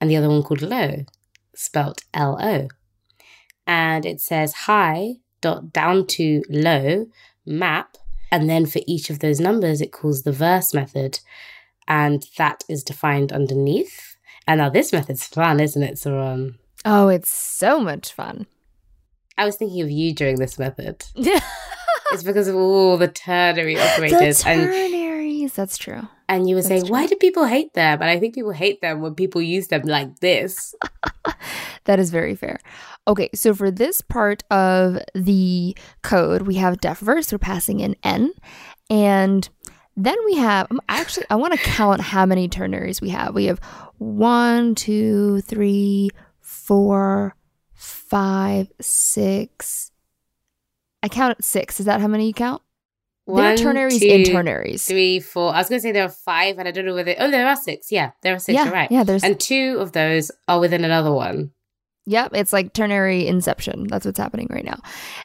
and 0.00 0.08
the 0.08 0.16
other 0.16 0.28
one 0.28 0.44
called 0.44 0.62
low, 0.62 1.04
spelled 1.56 2.02
L 2.14 2.38
O. 2.40 2.68
And 3.66 4.06
it 4.06 4.20
says 4.20 4.52
high 4.68 5.16
dot 5.40 5.72
down 5.72 6.06
to 6.18 6.44
low 6.48 7.08
map, 7.44 7.96
and 8.30 8.48
then 8.48 8.64
for 8.64 8.80
each 8.86 9.10
of 9.10 9.18
those 9.18 9.40
numbers, 9.40 9.80
it 9.80 9.90
calls 9.90 10.22
the 10.22 10.30
verse 10.30 10.72
method, 10.72 11.18
and 11.88 12.28
that 12.36 12.62
is 12.68 12.84
defined 12.84 13.32
underneath. 13.32 14.16
And 14.46 14.58
now 14.58 14.68
this 14.68 14.92
method's 14.92 15.26
fun, 15.26 15.58
isn't 15.58 15.82
it, 15.82 15.94
Saron? 15.96 16.58
Oh, 16.84 17.08
it's 17.08 17.28
so 17.28 17.80
much 17.80 18.12
fun. 18.12 18.46
I 19.36 19.44
was 19.44 19.56
thinking 19.56 19.82
of 19.82 19.90
you 19.90 20.14
during 20.14 20.36
this 20.36 20.60
method. 20.60 21.04
it's 22.12 22.22
because 22.22 22.48
of 22.48 22.56
all 22.56 22.96
the 22.96 23.08
ternary 23.08 23.78
operators. 23.78 24.42
the 24.42 24.50
ternaries, 24.50 25.40
and, 25.42 25.50
that's 25.50 25.78
true. 25.78 26.08
And 26.28 26.48
you 26.48 26.56
were 26.56 26.60
that's 26.60 26.68
saying, 26.68 26.82
true. 26.82 26.92
why 26.92 27.06
do 27.06 27.16
people 27.16 27.46
hate 27.46 27.72
them? 27.74 28.00
And 28.00 28.10
I 28.10 28.18
think 28.18 28.34
people 28.34 28.52
hate 28.52 28.80
them 28.80 29.00
when 29.00 29.14
people 29.14 29.40
use 29.40 29.68
them 29.68 29.82
like 29.82 30.20
this. 30.20 30.74
that 31.84 31.98
is 31.98 32.10
very 32.10 32.34
fair. 32.34 32.58
Okay, 33.06 33.30
so 33.34 33.54
for 33.54 33.70
this 33.70 34.02
part 34.02 34.44
of 34.50 34.98
the 35.14 35.76
code, 36.02 36.42
we 36.42 36.56
have 36.56 36.80
def 36.80 36.98
verse. 36.98 37.32
We're 37.32 37.38
passing 37.38 37.80
in 37.80 37.96
n, 38.02 38.32
and 38.90 39.48
then 39.96 40.16
we 40.26 40.36
have 40.36 40.70
um, 40.70 40.80
actually 40.88 41.26
I 41.30 41.36
want 41.36 41.54
to 41.54 41.58
count 41.58 42.00
how 42.00 42.24
many 42.24 42.48
ternaries 42.48 43.00
we 43.00 43.08
have. 43.08 43.34
We 43.34 43.46
have 43.46 43.58
one, 43.96 44.74
two, 44.74 45.40
three, 45.40 46.10
four, 46.40 47.34
five, 47.74 48.70
six. 48.80 49.90
I 51.02 51.08
count 51.08 51.44
six. 51.44 51.80
Is 51.80 51.86
that 51.86 52.00
how 52.00 52.08
many 52.08 52.26
you 52.26 52.34
count? 52.34 52.62
One, 53.24 53.42
there 53.42 53.52
are 53.52 53.56
ternaries 53.74 54.00
two, 54.00 54.08
and 54.08 54.24
ternaries. 54.24 54.86
Three, 54.86 55.20
four. 55.20 55.54
I 55.54 55.58
was 55.58 55.68
going 55.68 55.78
to 55.78 55.82
say 55.82 55.92
there 55.92 56.06
are 56.06 56.08
five, 56.08 56.58
and 56.58 56.66
I 56.66 56.70
don't 56.70 56.86
know 56.86 56.94
whether. 56.94 57.14
Oh, 57.18 57.30
there 57.30 57.46
are 57.46 57.56
six. 57.56 57.92
Yeah, 57.92 58.12
there 58.22 58.34
are 58.34 58.38
six. 58.38 58.54
Yeah, 58.54 58.64
you're 58.64 58.72
right. 58.72 58.90
Yeah, 58.90 59.04
there's. 59.04 59.22
And 59.22 59.38
two 59.38 59.76
of 59.80 59.92
those 59.92 60.30
are 60.48 60.58
within 60.60 60.84
another 60.84 61.12
one. 61.12 61.52
Yep, 62.06 62.30
it's 62.32 62.54
like 62.54 62.72
ternary 62.72 63.26
inception. 63.26 63.86
That's 63.86 64.06
what's 64.06 64.18
happening 64.18 64.46
right 64.48 64.64
now. 64.64 64.78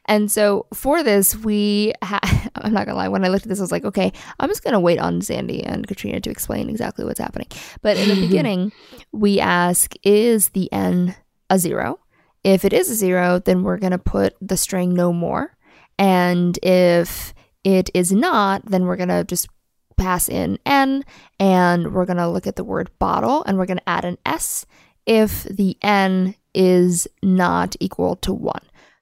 And 0.03 0.29
so 0.29 0.65
for 0.73 1.01
this, 1.01 1.33
we 1.33 1.93
ha- 2.03 2.49
I'm 2.55 2.73
not 2.73 2.85
gonna 2.85 2.97
lie, 2.97 3.07
when 3.07 3.23
I 3.23 3.29
looked 3.29 3.45
at 3.45 3.49
this, 3.49 3.59
I 3.59 3.63
was 3.63 3.71
like, 3.71 3.85
okay, 3.85 4.11
I'm 4.37 4.49
just 4.49 4.65
gonna 4.65 4.81
wait 4.81 4.99
on 4.99 5.21
Sandi 5.21 5.63
and 5.63 5.87
Katrina 5.87 6.19
to 6.19 6.29
explain 6.29 6.69
exactly 6.69 7.05
what's 7.05 7.21
happening. 7.21 7.47
But 7.81 7.95
in 7.95 8.09
the 8.09 8.19
beginning, 8.27 8.73
we 9.13 9.39
ask, 9.39 9.93
is 10.03 10.49
the 10.49 10.69
n 10.73 11.15
a 11.49 11.57
zero? 11.57 11.99
If 12.43 12.65
it 12.65 12.73
is 12.73 12.89
a 12.89 12.95
zero, 12.95 13.39
then 13.39 13.63
we're 13.63 13.77
gonna 13.77 13.97
put 13.97 14.35
the 14.41 14.57
string 14.57 14.93
no 14.93 15.13
more. 15.13 15.55
And 16.03 16.59
if 16.61 17.33
it 17.63 17.89
is 17.93 18.11
not, 18.11 18.65
then 18.65 18.83
we're 18.83 18.97
gonna 18.97 19.23
just 19.23 19.47
pass 19.95 20.27
in 20.27 20.59
n 20.65 21.05
and 21.39 21.93
we're 21.93 22.05
gonna 22.05 22.29
look 22.29 22.45
at 22.45 22.57
the 22.57 22.63
word 22.65 22.89
bottle 22.99 23.41
and 23.45 23.57
we're 23.57 23.65
gonna 23.65 23.81
add 23.87 24.03
an 24.03 24.17
s 24.25 24.65
if 25.05 25.45
the 25.45 25.77
n 25.81 26.35
is 26.53 27.07
not 27.21 27.77
equal 27.79 28.17
to 28.17 28.33
1. 28.33 28.53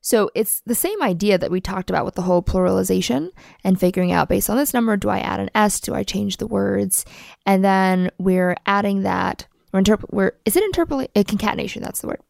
So 0.02 0.30
it's 0.36 0.62
the 0.68 0.76
same 0.76 1.02
idea 1.02 1.40
that 1.40 1.50
we 1.50 1.60
talked 1.60 1.90
about 1.90 2.06
with 2.06 2.14
the 2.14 2.22
whole 2.22 2.44
pluralization 2.44 3.32
and 3.64 3.80
figuring 3.80 4.12
out 4.12 4.30
based 4.30 4.48
on 4.52 4.58
this 4.58 4.74
number, 4.74 4.96
do 4.96 5.10
I 5.10 5.20
add 5.20 5.40
an 5.40 5.50
S? 5.56 5.80
Do 5.80 5.96
I 5.96 6.04
change 6.04 6.38
the 6.38 6.46
words? 6.46 7.04
And 7.48 7.66
then 7.66 8.12
we're 8.20 8.56
adding 8.68 9.02
that, 9.02 9.48
we're, 9.74 9.82
interp- 9.82 10.12
we're 10.12 10.34
is 10.46 10.56
it 10.56 10.64
interpolation? 10.64 11.12
Concatenation, 11.16 11.82
that's 11.82 12.02
the 12.02 12.08
word. 12.10 12.22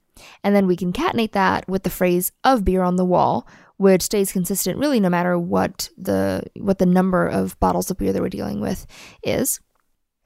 And 0.46 0.56
then 0.56 0.66
we 0.66 0.78
concatenate 0.78 1.34
that 1.34 1.68
with 1.68 1.84
the 1.84 1.90
phrase 1.90 2.32
of 2.46 2.64
beer 2.64 2.84
on 2.84 2.96
the 2.96 3.06
wall, 3.06 3.48
which 3.82 4.04
stays 4.04 4.32
consistent 4.32 4.78
really 4.78 5.00
no 5.00 5.10
matter 5.10 5.40
what 5.40 5.90
the 5.98 6.44
what 6.58 6.78
the 6.78 6.86
number 6.86 7.26
of 7.26 7.60
bottles 7.60 7.90
of 7.90 7.98
beer 7.98 8.14
that 8.14 8.22
we're 8.22 8.30
dealing 8.30 8.62
with 8.62 8.86
is. 9.24 9.60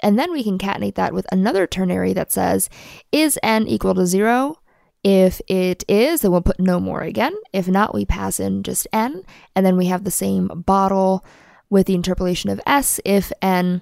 And 0.03 0.19
then 0.19 0.33
we 0.33 0.43
concatenate 0.43 0.95
that 0.95 1.13
with 1.13 1.25
another 1.31 1.65
ternary 1.65 2.11
that 2.11 2.33
says, 2.33 2.69
is 3.13 3.39
n 3.41 3.65
equal 3.65 3.95
to 3.95 4.05
zero? 4.05 4.57
If 5.05 5.39
it 5.47 5.85
is, 5.87 6.19
then 6.19 6.31
we'll 6.31 6.41
put 6.41 6.59
no 6.59 6.81
more 6.81 6.99
again. 6.99 7.33
If 7.53 7.69
not, 7.69 7.93
we 7.93 8.03
pass 8.03 8.41
in 8.41 8.61
just 8.61 8.87
n, 8.91 9.23
and 9.55 9.65
then 9.65 9.77
we 9.77 9.85
have 9.85 10.03
the 10.03 10.11
same 10.11 10.47
bottle 10.47 11.25
with 11.69 11.87
the 11.87 11.95
interpolation 11.95 12.49
of 12.49 12.59
s 12.65 12.99
if 13.05 13.31
n 13.41 13.81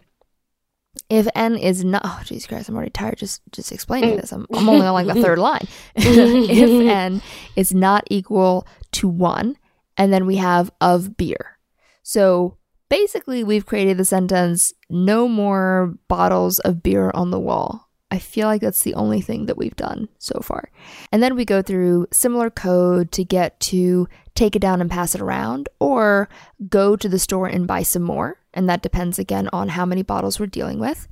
if 1.09 1.27
n 1.33 1.57
is 1.57 1.83
not 1.83 2.03
oh 2.05 2.21
jesus 2.23 2.45
christ 2.45 2.69
i'm 2.69 2.75
already 2.75 2.91
tired 2.91 3.17
just 3.17 3.41
just 3.51 3.71
explaining 3.71 4.15
this 4.15 4.31
i'm, 4.31 4.45
I'm 4.53 4.69
only 4.69 4.85
on 4.85 4.93
like 4.93 5.07
the 5.07 5.21
third 5.23 5.39
line 5.39 5.67
if 5.95 6.87
n 6.87 7.21
is 7.55 7.73
not 7.73 8.05
equal 8.09 8.67
to 8.91 9.07
1 9.07 9.57
and 9.97 10.13
then 10.13 10.25
we 10.25 10.37
have 10.37 10.71
of 10.81 11.17
beer 11.17 11.57
so 12.03 12.57
basically 12.89 13.43
we've 13.43 13.65
created 13.65 13.97
the 13.97 14.05
sentence 14.05 14.73
no 14.89 15.27
more 15.27 15.95
bottles 16.07 16.59
of 16.59 16.83
beer 16.83 17.11
on 17.13 17.31
the 17.31 17.39
wall 17.39 17.89
I 18.13 18.19
feel 18.19 18.47
like 18.47 18.61
that's 18.61 18.83
the 18.83 18.93
only 18.93 19.21
thing 19.21 19.47
that 19.47 19.57
we've 19.57 19.75
done 19.75 20.07
so 20.19 20.39
far. 20.39 20.69
And 21.11 21.23
then 21.23 21.35
we 21.35 21.45
go 21.45 21.63
through 21.63 22.05
similar 22.11 22.51
code 22.51 23.11
to 23.13 23.23
get 23.23 23.59
to 23.61 24.07
take 24.35 24.55
it 24.55 24.59
down 24.59 24.81
and 24.81 24.91
pass 24.91 25.15
it 25.15 25.21
around, 25.21 25.67
or 25.79 26.29
go 26.69 26.95
to 26.95 27.09
the 27.09 27.17
store 27.17 27.47
and 27.47 27.65
buy 27.65 27.81
some 27.81 28.03
more. 28.03 28.37
And 28.53 28.69
that 28.69 28.83
depends 28.83 29.17
again 29.17 29.49
on 29.51 29.69
how 29.69 29.83
many 29.83 30.03
bottles 30.03 30.39
we're 30.39 30.45
dealing 30.45 30.77
with. 30.77 31.07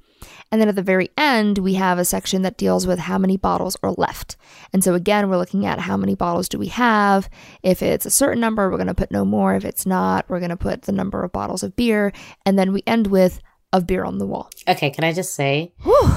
And 0.52 0.60
then 0.60 0.70
at 0.70 0.76
the 0.76 0.82
very 0.82 1.10
end, 1.18 1.58
we 1.58 1.76
have 1.76 1.98
a 1.98 2.06
section 2.06 2.42
that 2.42 2.58
deals 2.58 2.88
with 2.88 3.00
how 3.00 3.18
many 3.18 3.38
bottles 3.38 3.78
are 3.84 3.92
left. 3.92 4.38
And 4.74 4.84
so 4.84 4.94
again, 4.94 5.30
we're 5.30 5.38
looking 5.38 5.66
at 5.66 5.80
how 5.80 5.98
many 5.98 6.16
bottles 6.16 6.50
do 6.50 6.58
we 6.58 6.68
have. 6.68 7.30
If 7.64 7.82
it's 7.82 8.06
a 8.06 8.12
certain 8.12 8.40
number, 8.40 8.70
we're 8.70 8.78
going 8.78 8.88
to 8.88 8.94
put 8.94 9.12
no 9.12 9.26
more. 9.26 9.56
If 9.56 9.66
it's 9.66 9.86
not, 9.86 10.30
we're 10.30 10.40
going 10.40 10.50
to 10.50 10.58
put 10.58 10.84
the 10.84 10.92
number 10.92 11.24
of 11.24 11.32
bottles 11.32 11.64
of 11.64 11.76
beer. 11.76 12.12
And 12.46 12.58
then 12.58 12.74
we 12.74 12.84
end 12.86 13.08
with 13.08 13.42
of 13.74 13.88
beer 13.88 14.04
on 14.04 14.18
the 14.18 14.26
wall. 14.26 14.50
Okay, 14.68 14.90
can 14.90 15.04
I 15.04 15.14
just 15.14 15.34
say? 15.34 15.74
Whew 15.84 16.12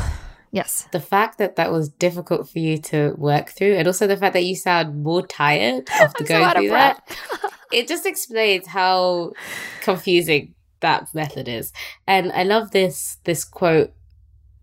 Yes. 0.54 0.86
The 0.92 1.00
fact 1.00 1.38
that 1.38 1.56
that 1.56 1.72
was 1.72 1.88
difficult 1.88 2.48
for 2.48 2.60
you 2.60 2.78
to 2.82 3.12
work 3.18 3.48
through, 3.48 3.74
and 3.74 3.88
also 3.88 4.06
the 4.06 4.16
fact 4.16 4.34
that 4.34 4.44
you 4.44 4.54
sound 4.54 5.02
more 5.02 5.26
tired 5.26 5.90
after 5.90 6.22
going 6.24 6.44
so 6.44 6.52
through 6.52 6.68
that, 6.68 7.18
it 7.72 7.88
just 7.88 8.06
explains 8.06 8.68
how 8.68 9.32
confusing 9.80 10.53
that 10.84 11.14
method 11.14 11.48
is. 11.48 11.72
And 12.06 12.30
I 12.32 12.42
love 12.44 12.70
this 12.70 13.18
this 13.24 13.42
quote 13.44 13.92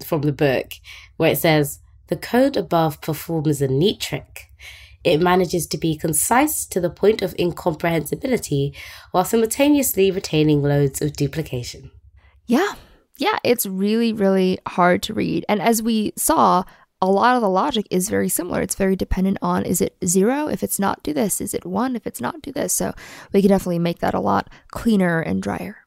from 0.06 0.22
the 0.22 0.32
book 0.46 0.68
where 1.18 1.32
it 1.32 1.38
says, 1.38 1.80
"The 2.08 2.16
code 2.16 2.56
above 2.56 3.01
performs 3.01 3.62
a 3.62 3.68
neat 3.68 4.00
trick." 4.00 4.48
It 5.04 5.20
manages 5.20 5.66
to 5.68 5.78
be 5.80 5.98
concise 5.98 6.66
to 6.68 6.80
the 6.80 6.92
point 7.01 7.24
of 7.24 7.36
incomprehensibility 7.40 8.74
while 9.12 9.25
simultaneously 9.25 10.12
retaining 10.12 10.62
loads 10.62 11.01
of 11.01 11.13
duplication. 11.13 11.90
Yeah, 12.46 12.74
yeah, 13.18 13.38
it's 13.44 13.66
really, 13.66 14.13
really 14.13 14.60
hard 14.68 15.01
to 15.04 15.13
read. 15.13 15.44
And 15.50 15.60
as 15.60 15.82
we 15.82 16.13
saw, 16.16 16.63
a 17.01 17.10
lot 17.10 17.36
of 17.36 17.42
the 17.42 17.50
logic 17.50 17.88
is 17.90 18.10
very 18.10 18.30
similar. 18.30 18.62
It's 18.62 18.75
very 18.75 18.96
dependent 18.96 19.40
on 19.42 19.63
is 19.63 19.82
it 19.82 19.98
zero? 20.06 20.48
If 20.48 20.62
it's 20.62 20.80
not, 20.80 21.01
do 21.01 21.13
this. 21.13 21.42
Is 21.42 21.54
it 21.54 21.66
one? 21.66 21.96
If 21.96 22.06
it's 22.06 22.22
not, 22.22 22.42
do 22.42 22.51
this. 22.51 22.74
So 22.74 22.94
we 23.34 23.42
can 23.42 23.50
definitely 23.50 23.80
make 23.80 24.00
that 24.00 24.13
a 24.13 24.20
lot 24.20 24.50
cleaner 24.70 25.20
and 25.20 25.42
drier. 25.42 25.81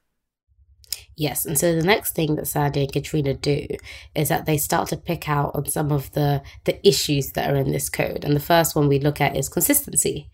Yes, 1.17 1.45
and 1.45 1.57
so 1.57 1.73
the 1.73 1.83
next 1.83 2.13
thing 2.13 2.35
that 2.35 2.47
Sandi 2.47 2.81
and 2.81 2.91
Katrina 2.91 3.33
do 3.33 3.65
is 4.13 4.27
that 4.27 4.45
they 4.45 4.57
start 4.57 4.89
to 4.89 4.97
pick 4.97 5.29
out 5.29 5.55
on 5.55 5.65
some 5.67 5.91
of 5.91 6.11
the 6.11 6.41
the 6.65 6.85
issues 6.85 7.31
that 7.31 7.49
are 7.49 7.55
in 7.55 7.71
this 7.71 7.89
code. 7.89 8.25
And 8.25 8.35
the 8.35 8.41
first 8.41 8.75
one 8.75 8.89
we 8.89 8.99
look 8.99 9.21
at 9.21 9.37
is 9.37 9.47
consistency. 9.47 10.29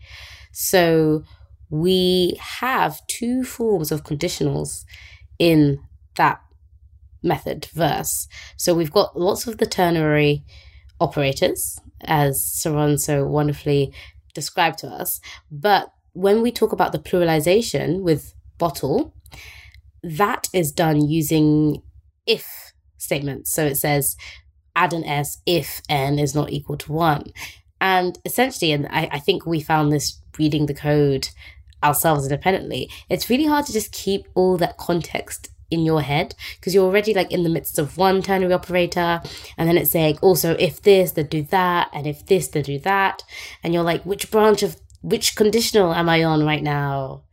So 0.51 1.23
we 1.69 2.37
have 2.39 3.05
two 3.07 3.43
forms 3.43 3.91
of 3.91 4.03
conditionals 4.03 4.83
in 5.37 5.79
that 6.15 6.41
method 7.23 7.67
verse. 7.73 8.27
So 8.57 8.73
we've 8.73 8.91
got 8.91 9.19
lots 9.19 9.47
of 9.47 9.57
the 9.59 9.67
ternary 9.67 10.43
operators, 10.99 11.79
as 12.03 12.39
Saron 12.39 12.99
so 12.99 13.25
wonderfully 13.25 13.93
described 14.33 14.79
to 14.79 14.87
us. 14.87 15.21
But 15.51 15.93
when 16.13 16.41
we 16.41 16.51
talk 16.51 16.71
about 16.71 16.91
the 16.91 16.99
pluralization 16.99 18.01
with 18.01 18.33
bottle, 18.57 19.13
that 20.03 20.47
is 20.53 20.71
done 20.71 21.07
using 21.07 21.81
if 22.25 22.73
statements. 22.97 23.53
So 23.53 23.65
it 23.65 23.75
says 23.75 24.15
add 24.75 24.93
an 24.93 25.03
S 25.03 25.39
if 25.45 25.81
n 25.89 26.19
is 26.19 26.33
not 26.33 26.51
equal 26.51 26.77
to 26.77 26.91
one. 26.91 27.25
And 27.79 28.19
essentially, 28.25 28.71
and 28.71 28.87
I, 28.87 29.09
I 29.11 29.19
think 29.19 29.45
we 29.45 29.59
found 29.59 29.91
this 29.91 30.19
reading 30.37 30.67
the 30.67 30.73
code 30.73 31.29
ourselves 31.83 32.25
independently, 32.25 32.89
it's 33.09 33.29
really 33.29 33.47
hard 33.47 33.65
to 33.65 33.73
just 33.73 33.91
keep 33.91 34.27
all 34.35 34.57
that 34.57 34.77
context 34.77 35.49
in 35.71 35.85
your 35.85 36.01
head 36.01 36.35
because 36.59 36.75
you're 36.75 36.85
already 36.85 37.13
like 37.13 37.31
in 37.31 37.43
the 37.43 37.49
midst 37.49 37.79
of 37.79 37.97
one 37.97 38.21
ternary 38.21 38.53
operator 38.53 39.21
and 39.57 39.69
then 39.69 39.77
it's 39.77 39.91
saying 39.91 40.19
also 40.21 40.51
if 40.59 40.81
this 40.81 41.13
then 41.13 41.25
do 41.27 41.41
that 41.43 41.89
and 41.93 42.05
if 42.05 42.25
this 42.25 42.49
then 42.49 42.61
do 42.61 42.77
that 42.77 43.23
and 43.63 43.73
you're 43.73 43.81
like 43.81 44.03
which 44.03 44.29
branch 44.29 44.61
of 44.63 44.75
which 45.01 45.33
conditional 45.37 45.93
am 45.93 46.09
i 46.09 46.21
on 46.21 46.45
right 46.45 46.61
now 46.61 47.23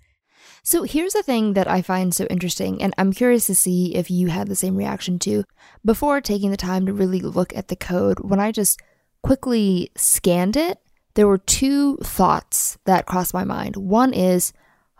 so 0.62 0.82
here's 0.82 1.12
the 1.12 1.22
thing 1.22 1.54
that 1.54 1.68
I 1.68 1.82
find 1.82 2.14
so 2.14 2.26
interesting, 2.26 2.82
and 2.82 2.94
I'm 2.98 3.12
curious 3.12 3.46
to 3.46 3.54
see 3.54 3.94
if 3.94 4.10
you 4.10 4.28
had 4.28 4.48
the 4.48 4.56
same 4.56 4.76
reaction 4.76 5.18
too. 5.18 5.44
Before 5.84 6.20
taking 6.20 6.50
the 6.50 6.56
time 6.56 6.86
to 6.86 6.92
really 6.92 7.20
look 7.20 7.56
at 7.56 7.68
the 7.68 7.76
code, 7.76 8.20
when 8.20 8.40
I 8.40 8.52
just 8.52 8.80
quickly 9.22 9.90
scanned 9.96 10.56
it, 10.56 10.78
there 11.14 11.26
were 11.26 11.38
two 11.38 11.96
thoughts 11.98 12.78
that 12.84 13.06
crossed 13.06 13.34
my 13.34 13.44
mind. 13.44 13.76
One 13.76 14.12
is, 14.12 14.52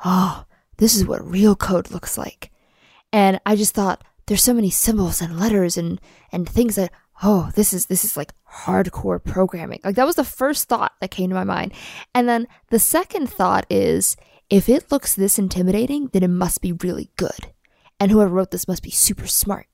oh, 0.05 0.45
this 0.79 0.97
is 0.97 1.07
what 1.07 1.25
real 1.25 1.55
code 1.55 1.91
looks 1.91 2.19
like. 2.19 2.51
And 3.13 3.41
I 3.47 3.57
just 3.57 3.75
thought 3.75 4.03
there's 4.27 4.43
so 4.43 4.55
many 4.55 4.71
symbols 4.71 5.21
and 5.21 5.41
letters 5.41 5.77
and 5.77 6.01
and 6.31 6.49
things 6.49 6.77
that 6.77 6.93
oh, 7.23 7.51
this 7.55 7.73
is 7.73 7.87
this 7.87 8.05
is 8.05 8.17
like 8.17 8.33
hardcore 8.51 9.23
programming. 9.23 9.81
Like 9.85 9.97
that 9.97 10.07
was 10.07 10.17
the 10.17 10.25
first 10.25 10.69
thought 10.69 10.93
that 11.01 11.11
came 11.11 11.31
to 11.31 11.35
my 11.35 11.45
mind. 11.45 11.73
And 12.15 12.29
then 12.29 12.47
the 12.71 12.79
second 12.79 13.29
thought 13.29 13.67
is 13.71 14.17
if 14.51 14.69
it 14.69 14.91
looks 14.91 15.15
this 15.15 15.39
intimidating, 15.39 16.09
then 16.09 16.23
it 16.23 16.29
must 16.29 16.61
be 16.63 16.73
really 16.73 17.11
good. 17.17 17.53
And 18.01 18.11
whoever 18.11 18.33
wrote 18.33 18.51
this 18.51 18.69
must 18.69 18.83
be 18.83 18.91
super 18.91 19.27
smart. 19.27 19.67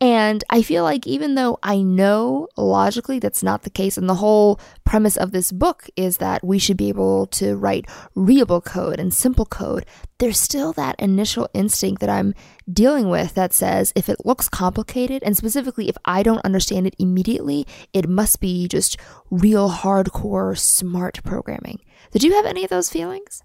And 0.00 0.44
I 0.48 0.62
feel 0.62 0.84
like 0.84 1.06
even 1.08 1.34
though 1.34 1.58
I 1.60 1.82
know 1.82 2.46
logically 2.56 3.18
that's 3.18 3.42
not 3.42 3.62
the 3.62 3.70
case, 3.70 3.98
and 3.98 4.08
the 4.08 4.14
whole 4.14 4.60
premise 4.84 5.16
of 5.16 5.32
this 5.32 5.50
book 5.50 5.88
is 5.96 6.18
that 6.18 6.44
we 6.44 6.60
should 6.60 6.76
be 6.76 6.88
able 6.88 7.26
to 7.26 7.56
write 7.56 7.86
readable 8.14 8.60
code 8.60 9.00
and 9.00 9.12
simple 9.12 9.44
code, 9.44 9.84
there's 10.18 10.38
still 10.38 10.72
that 10.74 10.94
initial 11.00 11.48
instinct 11.52 12.00
that 12.00 12.10
I'm 12.10 12.34
dealing 12.72 13.08
with 13.08 13.34
that 13.34 13.52
says 13.52 13.92
if 13.96 14.08
it 14.08 14.24
looks 14.24 14.48
complicated, 14.48 15.22
and 15.24 15.36
specifically 15.36 15.88
if 15.88 15.96
I 16.04 16.22
don't 16.22 16.44
understand 16.44 16.86
it 16.86 16.96
immediately, 16.98 17.66
it 17.92 18.08
must 18.08 18.40
be 18.40 18.68
just 18.68 18.96
real 19.30 19.68
hardcore 19.68 20.56
smart 20.56 21.22
programming. 21.24 21.80
Did 22.12 22.22
you 22.22 22.34
have 22.34 22.46
any 22.46 22.62
of 22.62 22.70
those 22.70 22.88
feelings? 22.88 23.42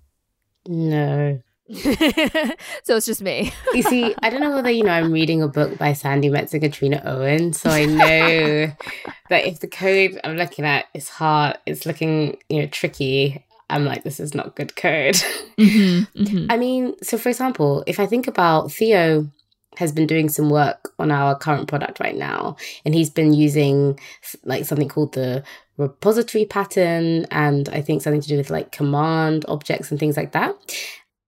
No. 0.67 1.41
so 1.73 2.97
it's 2.97 3.05
just 3.05 3.21
me. 3.21 3.51
you 3.73 3.83
see, 3.83 4.13
I 4.19 4.29
don't 4.29 4.41
know 4.41 4.53
whether 4.53 4.69
you 4.69 4.83
know 4.83 4.91
I'm 4.91 5.13
reading 5.13 5.41
a 5.41 5.47
book 5.47 5.77
by 5.77 5.93
Sandi 5.93 6.29
Metz 6.29 6.53
and 6.53 6.61
Katrina 6.61 7.01
Owen, 7.05 7.53
so 7.53 7.69
I 7.69 7.85
know 7.85 7.95
that 9.29 9.45
if 9.45 9.61
the 9.61 9.67
code 9.67 10.19
I'm 10.23 10.35
looking 10.35 10.65
at 10.65 10.85
is 10.93 11.07
hard, 11.07 11.57
it's 11.65 11.85
looking 11.85 12.37
you 12.49 12.61
know 12.61 12.67
tricky. 12.67 13.45
I'm 13.69 13.85
like, 13.85 14.03
this 14.03 14.19
is 14.19 14.35
not 14.35 14.55
good 14.55 14.75
code. 14.75 15.15
Mm-hmm, 15.57 16.21
mm-hmm. 16.23 16.51
I 16.51 16.57
mean, 16.57 16.95
so 17.01 17.17
for 17.17 17.29
example, 17.29 17.83
if 17.87 17.99
I 17.99 18.05
think 18.05 18.27
about 18.27 18.71
Theo 18.71 19.31
has 19.77 19.91
been 19.91 20.05
doing 20.05 20.29
some 20.29 20.49
work 20.49 20.91
on 20.99 21.11
our 21.11 21.35
current 21.35 21.69
product 21.69 21.99
right 21.99 22.15
now, 22.15 22.57
and 22.85 22.93
he's 22.93 23.09
been 23.09 23.33
using 23.33 23.97
like 24.43 24.65
something 24.65 24.89
called 24.89 25.13
the 25.13 25.43
repository 25.77 26.45
pattern, 26.45 27.25
and 27.31 27.69
I 27.69 27.81
think 27.81 28.01
something 28.01 28.21
to 28.21 28.27
do 28.27 28.37
with 28.37 28.49
like 28.49 28.71
command 28.71 29.45
objects 29.47 29.91
and 29.91 29.99
things 29.99 30.17
like 30.17 30.31
that. 30.33 30.55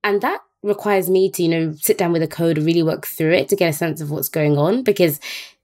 And 0.04 0.22
that 0.22 0.42
requires 0.64 1.10
me 1.10 1.30
to, 1.32 1.44
you 1.44 1.50
know, 1.50 1.74
sit 1.74 1.98
down 1.98 2.12
with 2.12 2.22
the 2.22 2.28
code, 2.28 2.58
really 2.58 2.84
work 2.84 3.06
through 3.06 3.34
it 3.34 3.50
to 3.50 3.56
get 3.56 3.70
a 3.70 3.74
sense 3.74 4.02
of 4.02 4.12
what's 4.12 4.30
going 4.30 4.58
on. 4.58 4.84
Because, 4.84 5.20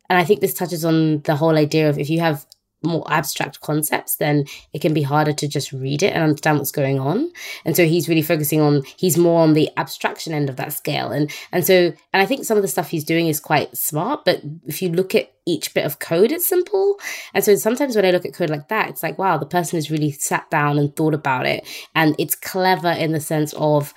and 0.09 0.17
I 0.17 0.23
think 0.23 0.41
this 0.41 0.53
touches 0.53 0.85
on 0.85 1.21
the 1.21 1.35
whole 1.35 1.57
idea 1.57 1.89
of 1.89 1.99
if 1.99 2.09
you 2.09 2.19
have 2.19 2.45
more 2.83 3.03
abstract 3.11 3.61
concepts, 3.61 4.15
then 4.15 4.45
it 4.73 4.81
can 4.81 4.93
be 4.93 5.01
harder 5.01 5.33
to 5.33 5.47
just 5.47 5.71
read 5.71 6.03
it 6.03 6.13
and 6.13 6.23
understand 6.23 6.57
what's 6.57 6.71
going 6.71 6.99
on. 6.99 7.31
And 7.65 7.75
so 7.75 7.85
he's 7.85 8.09
really 8.09 8.21
focusing 8.21 8.61
on 8.61 8.83
he's 8.97 9.17
more 9.17 9.41
on 9.41 9.53
the 9.53 9.69
abstraction 9.77 10.33
end 10.33 10.49
of 10.49 10.55
that 10.57 10.73
scale. 10.73 11.11
And 11.11 11.31
and 11.51 11.65
so 11.65 11.93
and 12.13 12.21
I 12.21 12.25
think 12.25 12.45
some 12.45 12.57
of 12.57 12.63
the 12.63 12.67
stuff 12.67 12.89
he's 12.89 13.03
doing 13.03 13.27
is 13.27 13.39
quite 13.39 13.75
smart, 13.77 14.25
but 14.25 14.41
if 14.65 14.81
you 14.81 14.89
look 14.89 15.15
at 15.15 15.31
each 15.45 15.73
bit 15.73 15.85
of 15.85 15.99
code, 15.99 16.31
it's 16.31 16.45
simple. 16.45 16.99
And 17.33 17.43
so 17.43 17.55
sometimes 17.55 17.95
when 17.95 18.05
I 18.05 18.11
look 18.11 18.25
at 18.25 18.33
code 18.33 18.49
like 18.49 18.69
that, 18.69 18.89
it's 18.89 19.03
like, 19.03 19.17
wow, 19.17 19.37
the 19.37 19.45
person 19.45 19.77
has 19.77 19.89
really 19.89 20.11
sat 20.11 20.49
down 20.49 20.77
and 20.77 20.95
thought 20.95 21.13
about 21.13 21.45
it. 21.45 21.67
And 21.95 22.15
it's 22.19 22.35
clever 22.35 22.91
in 22.91 23.11
the 23.11 23.19
sense 23.19 23.53
of 23.53 23.93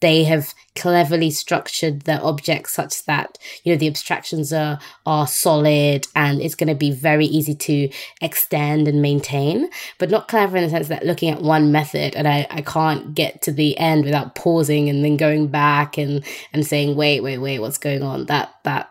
they 0.00 0.24
have 0.24 0.54
cleverly 0.74 1.30
structured 1.30 2.02
the 2.02 2.20
objects 2.20 2.72
such 2.72 3.04
that 3.06 3.38
you 3.64 3.72
know 3.72 3.78
the 3.78 3.86
abstractions 3.86 4.52
are 4.52 4.78
are 5.06 5.26
solid 5.26 6.06
and 6.14 6.40
it's 6.42 6.54
going 6.54 6.68
to 6.68 6.74
be 6.74 6.90
very 6.90 7.24
easy 7.24 7.54
to 7.54 7.88
extend 8.20 8.86
and 8.86 9.00
maintain 9.00 9.68
but 9.98 10.10
not 10.10 10.28
clever 10.28 10.56
in 10.56 10.64
the 10.64 10.70
sense 10.70 10.88
that 10.88 11.06
looking 11.06 11.30
at 11.30 11.40
one 11.40 11.72
method 11.72 12.14
and 12.14 12.28
I, 12.28 12.46
I 12.50 12.60
can't 12.60 13.14
get 13.14 13.42
to 13.42 13.52
the 13.52 13.76
end 13.78 14.04
without 14.04 14.34
pausing 14.34 14.88
and 14.88 15.04
then 15.04 15.16
going 15.16 15.48
back 15.48 15.96
and 15.96 16.24
and 16.52 16.66
saying 16.66 16.96
wait 16.96 17.22
wait 17.22 17.38
wait 17.38 17.60
what's 17.60 17.78
going 17.78 18.02
on? 18.02 18.26
That 18.26 18.54
that 18.64 18.90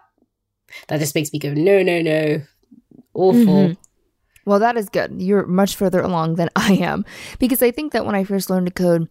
that 0.88 1.00
just 1.00 1.16
makes 1.16 1.32
me 1.32 1.40
go 1.40 1.54
no 1.54 1.84
no 1.84 2.02
no. 2.02 2.42
Awful. 3.14 3.46
Mm-hmm. 3.46 3.74
well 4.46 4.60
that 4.60 4.76
is 4.76 4.90
good. 4.90 5.22
You're 5.22 5.46
much 5.46 5.76
further 5.76 6.02
along 6.02 6.36
than 6.36 6.50
i 6.56 6.74
am 6.74 7.06
because 7.40 7.62
i 7.62 7.72
think 7.72 7.94
that 7.94 8.06
when 8.06 8.16
i 8.16 8.24
first 8.24 8.50
learned 8.50 8.68
to 8.68 8.74
code 8.74 9.08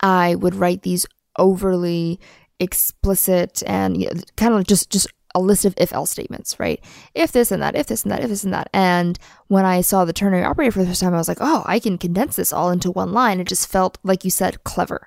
I 0.00 0.34
would 0.34 0.54
write 0.54 0.82
these 0.82 1.06
overly 1.38 2.18
explicit 2.58 3.62
and 3.66 4.00
you 4.00 4.06
know, 4.06 4.20
kind 4.36 4.54
of 4.54 4.66
just 4.66 4.90
just 4.90 5.08
a 5.34 5.40
list 5.40 5.66
of 5.66 5.74
if 5.76 5.92
else 5.92 6.10
statements, 6.10 6.58
right? 6.58 6.82
If 7.14 7.30
this 7.30 7.52
and 7.52 7.62
that, 7.62 7.76
if 7.76 7.86
this 7.86 8.04
and 8.04 8.10
that, 8.10 8.22
if 8.22 8.30
this 8.30 8.42
and 8.42 8.54
that. 8.54 8.70
And 8.72 9.18
when 9.48 9.66
I 9.66 9.82
saw 9.82 10.06
the 10.06 10.14
ternary 10.14 10.42
operator 10.42 10.72
for 10.72 10.78
the 10.80 10.86
first 10.86 11.02
time, 11.02 11.12
I 11.12 11.18
was 11.18 11.28
like, 11.28 11.42
oh, 11.42 11.62
I 11.66 11.78
can 11.78 11.98
condense 11.98 12.36
this 12.36 12.54
all 12.54 12.70
into 12.70 12.90
one 12.90 13.12
line. 13.12 13.38
It 13.38 13.46
just 13.46 13.68
felt, 13.68 13.98
like 14.02 14.24
you 14.24 14.30
said, 14.30 14.64
clever. 14.64 15.06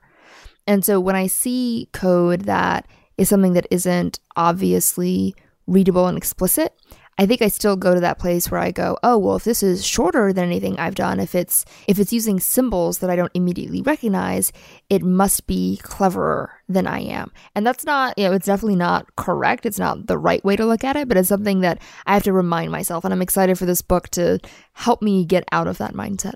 And 0.68 0.86
so 0.86 1.00
when 1.00 1.16
I 1.16 1.26
see 1.26 1.90
code 1.94 2.42
that 2.42 2.86
is 3.18 3.28
something 3.28 3.54
that 3.54 3.66
isn't 3.72 4.20
obviously 4.36 5.34
readable 5.66 6.06
and 6.06 6.16
explicit, 6.16 6.79
I 7.20 7.26
think 7.26 7.42
I 7.42 7.50
still 7.50 7.76
go 7.76 7.94
to 7.94 8.00
that 8.00 8.18
place 8.18 8.50
where 8.50 8.62
I 8.62 8.72
go, 8.72 8.98
oh, 9.04 9.18
well, 9.18 9.36
if 9.36 9.44
this 9.44 9.62
is 9.62 9.86
shorter 9.86 10.32
than 10.32 10.46
anything 10.46 10.80
I've 10.80 10.96
done, 10.96 11.20
if 11.20 11.36
it's 11.36 11.66
if 11.86 12.00
it's 12.00 12.14
using 12.14 12.40
symbols 12.40 13.00
that 13.00 13.10
I 13.10 13.18
don't 13.18 13.32
immediately 13.34 13.82
recognize, 13.82 14.54
it 14.90 15.04
must 15.04 15.46
be 15.46 15.82
cleverer 15.84 16.54
than 16.70 16.88
I 16.88 17.02
am. 17.02 17.34
And 17.56 17.68
that's 17.68 17.84
not, 17.84 18.18
you 18.18 18.24
know, 18.24 18.32
it's 18.32 18.46
definitely 18.46 18.78
not 18.78 19.18
correct. 19.18 19.66
It's 19.66 19.78
not 19.78 20.08
the 20.08 20.18
right 20.18 20.44
way 20.46 20.56
to 20.56 20.66
look 20.66 20.86
at 20.86 20.96
it, 20.96 21.10
but 21.10 21.18
it's 21.18 21.28
something 21.28 21.60
that 21.60 21.82
I 22.06 22.14
have 22.14 22.24
to 22.24 22.32
remind 22.32 22.72
myself. 22.72 23.04
And 23.04 23.14
I'm 23.14 23.22
excited 23.22 23.60
for 23.60 23.66
this 23.66 23.82
book 23.82 24.08
to 24.12 24.40
help 24.72 25.02
me 25.02 25.26
get 25.26 25.44
out 25.52 25.68
of 25.68 25.78
that 25.80 25.94
mindset. 25.94 26.36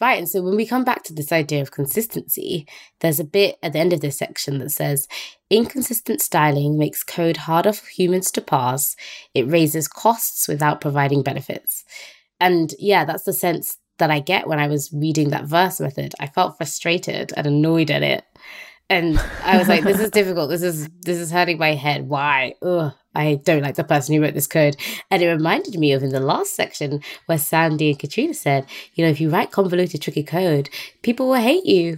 Right. 0.00 0.18
And 0.18 0.28
so 0.28 0.42
when 0.42 0.56
we 0.56 0.66
come 0.66 0.84
back 0.84 1.04
to 1.04 1.14
this 1.14 1.30
idea 1.30 1.62
of 1.62 1.70
consistency, 1.70 2.66
there's 3.00 3.20
a 3.20 3.24
bit 3.24 3.56
at 3.62 3.72
the 3.72 3.78
end 3.78 3.92
of 3.92 4.00
this 4.00 4.18
section 4.18 4.58
that 4.58 4.70
says 4.70 5.06
inconsistent 5.50 6.20
styling 6.20 6.76
makes 6.76 7.04
code 7.04 7.38
harder 7.38 7.72
for 7.72 7.86
humans 7.88 8.30
to 8.32 8.40
parse. 8.40 8.96
It 9.34 9.46
raises 9.46 9.86
costs 9.86 10.48
without 10.48 10.80
providing 10.80 11.22
benefits. 11.22 11.84
And 12.40 12.74
yeah, 12.78 13.04
that's 13.04 13.22
the 13.22 13.32
sense 13.32 13.78
that 13.98 14.10
I 14.10 14.18
get 14.18 14.48
when 14.48 14.58
I 14.58 14.66
was 14.66 14.92
reading 14.92 15.30
that 15.30 15.44
verse 15.44 15.80
method. 15.80 16.14
I 16.18 16.26
felt 16.26 16.56
frustrated 16.56 17.32
and 17.36 17.46
annoyed 17.46 17.90
at 17.90 18.02
it. 18.02 18.24
And 18.90 19.18
I 19.42 19.56
was 19.56 19.68
like, 19.68 19.82
this 19.82 19.98
is 19.98 20.10
difficult. 20.10 20.50
This 20.50 20.62
is 20.62 20.88
this 21.02 21.18
is 21.18 21.30
hurting 21.30 21.58
my 21.58 21.74
head. 21.74 22.08
Why? 22.08 22.54
Ugh. 22.62 22.92
I 23.14 23.36
don't 23.44 23.62
like 23.62 23.76
the 23.76 23.84
person 23.84 24.14
who 24.14 24.22
wrote 24.22 24.34
this 24.34 24.46
code. 24.46 24.76
And 25.10 25.22
it 25.22 25.28
reminded 25.28 25.78
me 25.78 25.92
of 25.92 26.02
in 26.02 26.10
the 26.10 26.20
last 26.20 26.56
section 26.56 27.00
where 27.26 27.38
Sandi 27.38 27.90
and 27.90 27.98
Katrina 27.98 28.34
said, 28.34 28.66
you 28.94 29.04
know, 29.04 29.10
if 29.10 29.20
you 29.20 29.30
write 29.30 29.52
convoluted, 29.52 30.02
tricky 30.02 30.24
code, 30.24 30.68
people 31.02 31.28
will 31.28 31.34
hate 31.34 31.64
you. 31.64 31.96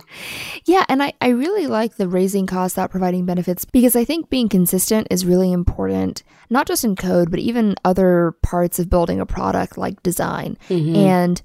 Yeah. 0.67 0.85
And 0.89 1.03
I, 1.03 1.15
I 1.21 1.29
really 1.29 1.67
like 1.67 1.97
the 1.97 2.09
raising 2.09 2.47
costs 2.47 2.77
without 2.77 2.91
providing 2.91 3.25
benefits 3.25 3.65
because 3.65 3.97
I 3.97 4.05
think 4.05 4.29
being 4.29 4.49
consistent 4.49 5.07
is 5.11 5.25
really 5.25 5.53
important, 5.53 6.23
not 6.51 6.67
just 6.67 6.85
in 6.85 6.97
code, 6.97 7.31
but 7.31 7.41
even 7.41 7.77
other 7.85 8.33
parts 8.43 8.79
of 8.79 8.91
building 8.91 9.19
a 9.19 9.27
product 9.27 9.79
like 9.79 10.03
design. 10.03 10.59
Mm-hmm. 10.69 10.97
And 10.97 11.43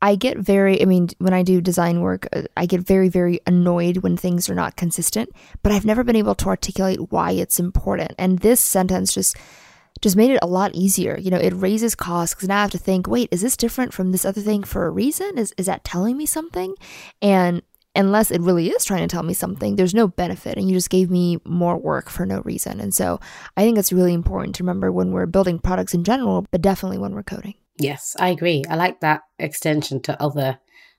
I 0.00 0.14
get 0.14 0.38
very, 0.38 0.80
I 0.80 0.84
mean, 0.84 1.08
when 1.18 1.34
I 1.34 1.42
do 1.42 1.60
design 1.60 2.00
work, 2.00 2.28
uh, 2.32 2.42
I 2.56 2.66
get 2.66 2.80
very, 2.80 3.08
very 3.08 3.40
annoyed 3.46 3.98
when 3.98 4.16
things 4.16 4.48
are 4.48 4.54
not 4.54 4.76
consistent, 4.76 5.30
but 5.62 5.72
I've 5.72 5.84
never 5.84 6.04
been 6.04 6.16
able 6.16 6.36
to 6.36 6.48
articulate 6.48 7.10
why 7.10 7.32
it's 7.32 7.58
important. 7.58 8.12
And 8.16 8.38
this 8.38 8.60
sentence 8.60 9.12
just, 9.12 9.36
just 10.00 10.16
made 10.16 10.30
it 10.30 10.38
a 10.40 10.46
lot 10.46 10.74
easier. 10.74 11.18
You 11.18 11.30
know, 11.30 11.38
it 11.38 11.52
raises 11.52 11.96
costs 11.96 12.34
because 12.34 12.48
now 12.48 12.58
I 12.58 12.62
have 12.62 12.70
to 12.72 12.78
think, 12.78 13.08
wait, 13.08 13.28
is 13.32 13.42
this 13.42 13.56
different 13.56 13.92
from 13.92 14.12
this 14.12 14.24
other 14.24 14.40
thing 14.40 14.62
for 14.62 14.86
a 14.86 14.90
reason? 14.90 15.36
Is, 15.36 15.52
is 15.58 15.66
that 15.66 15.82
telling 15.82 16.16
me 16.16 16.26
something? 16.26 16.76
And 17.20 17.62
unless 17.96 18.30
it 18.30 18.40
really 18.40 18.68
is 18.68 18.84
trying 18.84 19.06
to 19.06 19.12
tell 19.12 19.24
me 19.24 19.34
something, 19.34 19.74
there's 19.74 19.94
no 19.94 20.06
benefit. 20.06 20.56
And 20.56 20.68
you 20.68 20.76
just 20.76 20.90
gave 20.90 21.10
me 21.10 21.38
more 21.44 21.76
work 21.76 22.08
for 22.08 22.24
no 22.24 22.42
reason. 22.42 22.78
And 22.78 22.94
so 22.94 23.18
I 23.56 23.62
think 23.62 23.76
it's 23.76 23.92
really 23.92 24.14
important 24.14 24.54
to 24.56 24.62
remember 24.62 24.92
when 24.92 25.10
we're 25.10 25.26
building 25.26 25.58
products 25.58 25.94
in 25.94 26.04
general, 26.04 26.46
but 26.52 26.62
definitely 26.62 26.98
when 26.98 27.14
we're 27.14 27.24
coding. 27.24 27.54
Yes, 27.78 28.16
I 28.18 28.30
agree. 28.30 28.64
I 28.68 28.76
like 28.76 29.00
that 29.00 29.22
extension 29.38 30.00
to 30.02 30.20
other 30.22 30.58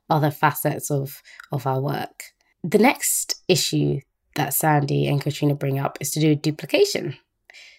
other 0.10 0.32
facets 0.32 0.90
of 0.90 1.22
of 1.52 1.68
our 1.68 1.82
work. 1.82 2.24
The 2.64 2.80
next 2.80 3.42
issue 3.48 4.02
that 4.36 4.54
Sandi 4.54 5.08
and 5.08 5.22
Katrina 5.22 5.56
bring 5.56 5.80
up 5.80 5.98
is 6.00 6.12
to 6.12 6.20
do 6.20 6.30
with 6.30 6.42
duplication. 6.42 7.18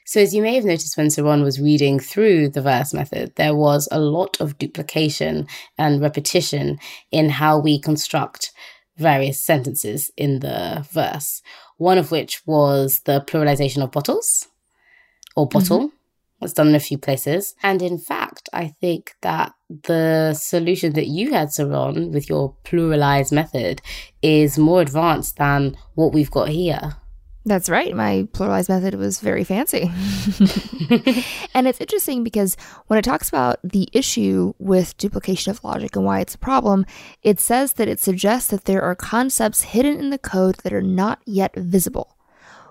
So, 0.04 0.20
as 0.20 0.34
you 0.34 0.42
may 0.42 0.54
have 0.54 0.64
noticed 0.64 0.96
when 0.96 1.06
Saron 1.06 1.42
was 1.42 1.60
reading 1.60 2.00
through 2.00 2.48
the 2.48 2.62
verse 2.62 2.92
method, 2.92 3.32
there 3.36 3.54
was 3.54 3.88
a 3.90 4.00
lot 4.00 4.40
of 4.40 4.58
duplication 4.58 5.46
and 5.78 6.00
repetition 6.00 6.78
in 7.10 7.30
how 7.30 7.58
we 7.58 7.78
construct 7.78 8.52
various 8.96 9.40
sentences 9.40 10.10
in 10.16 10.40
the 10.40 10.86
verse. 10.90 11.42
One 11.76 11.96
of 11.96 12.10
which 12.10 12.42
was 12.46 13.00
the 13.04 13.24
pluralization 13.26 13.82
of 13.82 13.92
bottles 13.92 14.48
or 15.36 15.48
bottle. 15.48 15.78
Mm-hmm. 15.78 16.44
It's 16.44 16.54
done 16.54 16.68
in 16.68 16.74
a 16.74 16.80
few 16.80 16.98
places. 16.98 17.54
And 17.62 17.82
in 17.82 17.98
fact, 17.98 18.29
I 18.52 18.68
think 18.80 19.14
that 19.22 19.52
the 19.68 20.34
solution 20.34 20.92
that 20.94 21.06
you 21.06 21.32
had, 21.32 21.48
Saron, 21.48 22.12
with 22.12 22.28
your 22.28 22.54
pluralized 22.64 23.32
method 23.32 23.80
is 24.22 24.58
more 24.58 24.80
advanced 24.80 25.36
than 25.36 25.76
what 25.94 26.12
we've 26.12 26.30
got 26.30 26.48
here. 26.48 26.96
That's 27.46 27.70
right. 27.70 27.96
My 27.96 28.28
pluralized 28.32 28.68
method 28.68 28.94
was 28.96 29.20
very 29.20 29.44
fancy. 29.44 29.90
and 31.54 31.66
it's 31.66 31.80
interesting 31.80 32.22
because 32.22 32.54
when 32.88 32.98
it 32.98 33.02
talks 33.02 33.30
about 33.30 33.56
the 33.64 33.88
issue 33.94 34.52
with 34.58 34.96
duplication 34.98 35.50
of 35.50 35.64
logic 35.64 35.96
and 35.96 36.04
why 36.04 36.20
it's 36.20 36.34
a 36.34 36.38
problem, 36.38 36.84
it 37.22 37.40
says 37.40 37.74
that 37.74 37.88
it 37.88 37.98
suggests 37.98 38.50
that 38.50 38.66
there 38.66 38.82
are 38.82 38.94
concepts 38.94 39.62
hidden 39.62 39.98
in 39.98 40.10
the 40.10 40.18
code 40.18 40.56
that 40.56 40.72
are 40.74 40.82
not 40.82 41.20
yet 41.24 41.54
visible, 41.56 42.14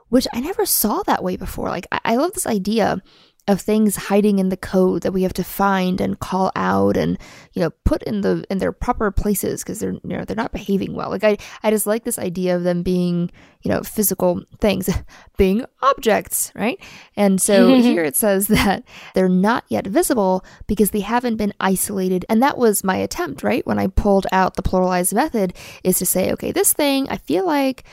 which 0.09 0.27
I 0.33 0.39
never 0.39 0.67
saw 0.67 1.01
that 1.03 1.23
way 1.23 1.35
before. 1.35 1.69
Like, 1.69 1.87
I, 1.91 1.99
I 2.05 2.15
love 2.17 2.33
this 2.33 2.47
idea 2.47 3.01
of 3.49 3.59
things 3.59 3.95
hiding 3.95 4.37
in 4.37 4.49
the 4.49 4.57
code 4.57 5.01
that 5.01 5.11
we 5.11 5.23
have 5.23 5.33
to 5.33 5.43
find 5.43 5.99
and 5.99 6.19
call 6.19 6.51
out 6.55 6.95
and 6.95 7.17
you 7.53 7.61
know 7.61 7.71
put 7.83 8.03
in 8.03 8.21
the 8.21 8.45
in 8.51 8.59
their 8.59 8.71
proper 8.71 9.09
places 9.09 9.63
because 9.63 9.79
they're 9.79 9.93
you 9.93 9.99
know 10.03 10.23
they're 10.23 10.35
not 10.35 10.51
behaving 10.51 10.93
well. 10.93 11.09
Like 11.09 11.23
i 11.23 11.35
i 11.63 11.71
just 11.71 11.87
like 11.87 12.03
this 12.03 12.19
idea 12.19 12.55
of 12.55 12.63
them 12.63 12.83
being 12.83 13.31
you 13.63 13.71
know 13.71 13.81
physical 13.81 14.43
things 14.61 14.87
being 15.37 15.65
objects 15.81 16.51
right? 16.53 16.79
And 17.15 17.41
so 17.41 17.69
mm-hmm. 17.69 17.81
here 17.81 18.03
it 18.03 18.15
says 18.15 18.47
that 18.49 18.83
they're 19.15 19.27
not 19.27 19.65
yet 19.67 19.87
visible 19.87 20.45
because 20.67 20.91
they 20.91 20.99
haven't 20.99 21.37
been 21.37 21.53
isolated. 21.59 22.25
And 22.29 22.43
that 22.43 22.57
was 22.57 22.83
my 22.83 22.97
attempt 22.97 23.41
right 23.41 23.65
when 23.65 23.79
i 23.79 23.87
pulled 23.87 24.27
out 24.31 24.55
the 24.55 24.61
pluralized 24.61 25.13
method 25.13 25.55
is 25.83 25.97
to 25.97 26.05
say 26.05 26.31
okay 26.31 26.51
this 26.51 26.71
thing 26.71 27.09
i 27.09 27.17
feel 27.17 27.45
like 27.45 27.83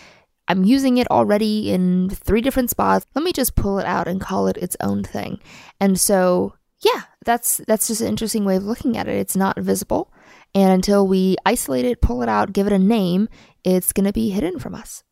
I'm 0.48 0.64
using 0.64 0.98
it 0.98 1.10
already 1.10 1.70
in 1.70 2.10
three 2.10 2.40
different 2.40 2.70
spots. 2.70 3.06
Let 3.14 3.24
me 3.24 3.32
just 3.32 3.56
pull 3.56 3.78
it 3.78 3.86
out 3.86 4.06
and 4.06 4.20
call 4.20 4.46
it 4.46 4.56
its 4.56 4.76
own 4.80 5.02
thing. 5.02 5.40
And 5.80 5.98
so, 5.98 6.54
yeah, 6.80 7.02
that's 7.24 7.58
that's 7.66 7.88
just 7.88 8.00
an 8.00 8.08
interesting 8.08 8.44
way 8.44 8.56
of 8.56 8.64
looking 8.64 8.96
at 8.96 9.08
it. 9.08 9.16
It's 9.16 9.36
not 9.36 9.58
visible, 9.58 10.12
and 10.54 10.72
until 10.72 11.06
we 11.06 11.36
isolate 11.44 11.84
it, 11.84 12.00
pull 12.00 12.22
it 12.22 12.28
out, 12.28 12.52
give 12.52 12.66
it 12.66 12.72
a 12.72 12.78
name, 12.78 13.28
it's 13.64 13.92
going 13.92 14.06
to 14.06 14.12
be 14.12 14.30
hidden 14.30 14.58
from 14.58 14.74
us. 14.74 15.02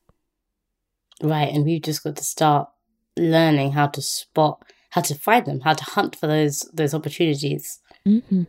Right, 1.23 1.53
and 1.53 1.65
we've 1.65 1.83
just 1.83 2.03
got 2.03 2.17
to 2.17 2.25
start 2.25 2.69
learning 3.17 3.73
how 3.73 3.87
to 3.89 4.03
spot, 4.03 4.65
how 4.91 5.01
to 5.03 5.15
find 5.15 5.47
them, 5.47 5.61
how 5.61 5.73
to 5.75 5.85
hunt 5.85 6.17
for 6.17 6.27
those 6.27 6.69
those 6.73 6.95
opportunities. 6.95 7.81
Mm-hmm. 8.07 8.45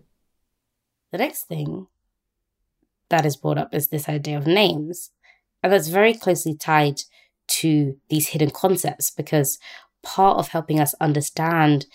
The 1.12 1.18
next 1.18 1.48
thing 1.48 1.88
that 3.10 3.26
is 3.26 3.38
brought 3.38 3.58
up 3.58 3.74
is 3.74 3.88
this 3.88 4.10
idea 4.10 4.38
of 4.38 4.48
names. 4.48 5.12
And 5.66 5.74
that's 5.74 5.88
very 5.88 6.14
closely 6.14 6.54
tied 6.54 7.02
to 7.48 7.98
these 8.10 8.28
hidden 8.28 8.52
concepts 8.52 9.10
because 9.10 9.58
part 10.04 10.38
of 10.38 10.50
helping 10.50 10.80
us 10.80 10.94
understand 11.02 11.88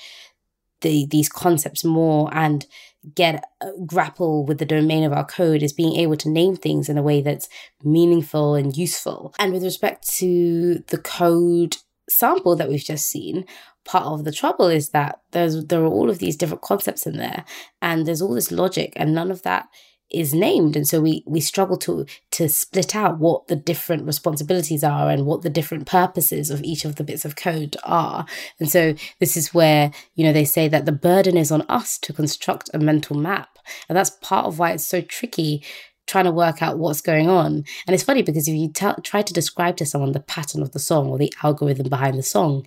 the, 0.81 1.07
these 1.09 1.29
concepts 1.29 1.85
more 1.85 2.29
and 2.33 2.67
get 3.15 3.45
uh, 3.61 3.71
grapple 3.87 4.45
with 4.45 4.59
the 4.59 4.67
domain 4.67 5.05
of 5.05 5.13
our 5.13 5.25
code 5.25 5.63
is 5.63 5.73
being 5.73 5.95
able 5.95 6.17
to 6.17 6.29
name 6.29 6.57
things 6.57 6.89
in 6.89 6.99
a 6.99 7.03
way 7.03 7.23
that's 7.23 7.49
meaningful 7.85 8.57
and 8.57 8.77
useful. 8.77 9.33
And 9.39 9.53
with 9.53 9.63
respect 9.63 10.09
to 10.17 10.83
the 10.89 10.99
code 10.99 11.77
sample 12.09 12.57
that 12.57 12.69
we've 12.69 12.83
just 12.83 13.07
seen, 13.07 13.45
part 13.85 14.07
of 14.07 14.25
the 14.25 14.33
trouble 14.33 14.67
is 14.67 14.89
that 14.89 15.21
there's 15.31 15.67
there 15.67 15.83
are 15.83 15.87
all 15.87 16.11
of 16.11 16.19
these 16.19 16.37
different 16.37 16.63
concepts 16.63 17.07
in 17.07 17.19
there 17.19 17.45
and 17.81 18.05
there's 18.05 18.21
all 18.21 18.35
this 18.35 18.51
logic 18.51 18.95
and 18.97 19.15
none 19.15 19.31
of 19.31 19.43
that 19.43 19.69
is 20.11 20.35
named. 20.35 20.77
And 20.77 20.87
so 20.87 21.01
we 21.01 21.23
we 21.27 21.41
struggle 21.41 21.77
to 21.79 22.07
to 22.33 22.49
split 22.49 22.95
out 22.95 23.19
what 23.19 23.49
the 23.49 23.57
different 23.57 24.07
responsibilities 24.07 24.85
are 24.85 25.11
and 25.11 25.27
what 25.27 25.43
the 25.43 25.51
different 25.51 25.87
purposes 25.87 26.51
of 26.51 26.63
each 26.63 26.85
of 26.85 26.97
the 26.97 27.05
bits 27.05 27.25
of 27.25 27.37
code 27.37 27.77
are. 27.85 28.27
And 28.59 28.71
so 28.71 28.95
this 29.19 29.37
is 29.37 29.55
where 29.55 29.93
you 30.15 30.25
know 30.25 30.33
they 30.33 30.45
say 30.45 30.69
that 30.69 30.87
the 30.87 30.93
burden 30.93 31.37
is 31.37 31.51
on 31.51 31.63
us 31.63 31.99
to 31.99 32.13
construct 32.13 32.71
a 32.75 32.79
mental 32.79 33.17
map. 33.17 33.59
And 33.89 33.97
that's 33.97 34.11
part 34.11 34.47
of 34.47 34.59
why 34.59 34.73
it's 34.73 34.87
so 34.87 35.01
tricky 35.01 35.65
trying 36.07 36.25
to 36.25 36.33
work 36.33 36.61
out 36.61 36.79
what's 36.79 37.01
going 37.01 37.29
on. 37.29 37.65
And 37.87 37.95
it's 37.95 38.03
funny 38.03 38.23
because 38.23 38.49
if 38.49 38.55
you 38.55 38.73
t- 38.73 39.03
try 39.05 39.23
to 39.23 39.33
describe 39.33 39.77
to 39.77 39.87
someone 39.87 40.11
the 40.11 40.19
pattern 40.19 40.61
of 40.61 40.73
the 40.73 40.81
song 40.81 41.09
or 41.09 41.19
the 41.19 41.33
algorithm 41.43 41.89
behind 41.89 42.19
the 42.19 42.23
song 42.23 42.67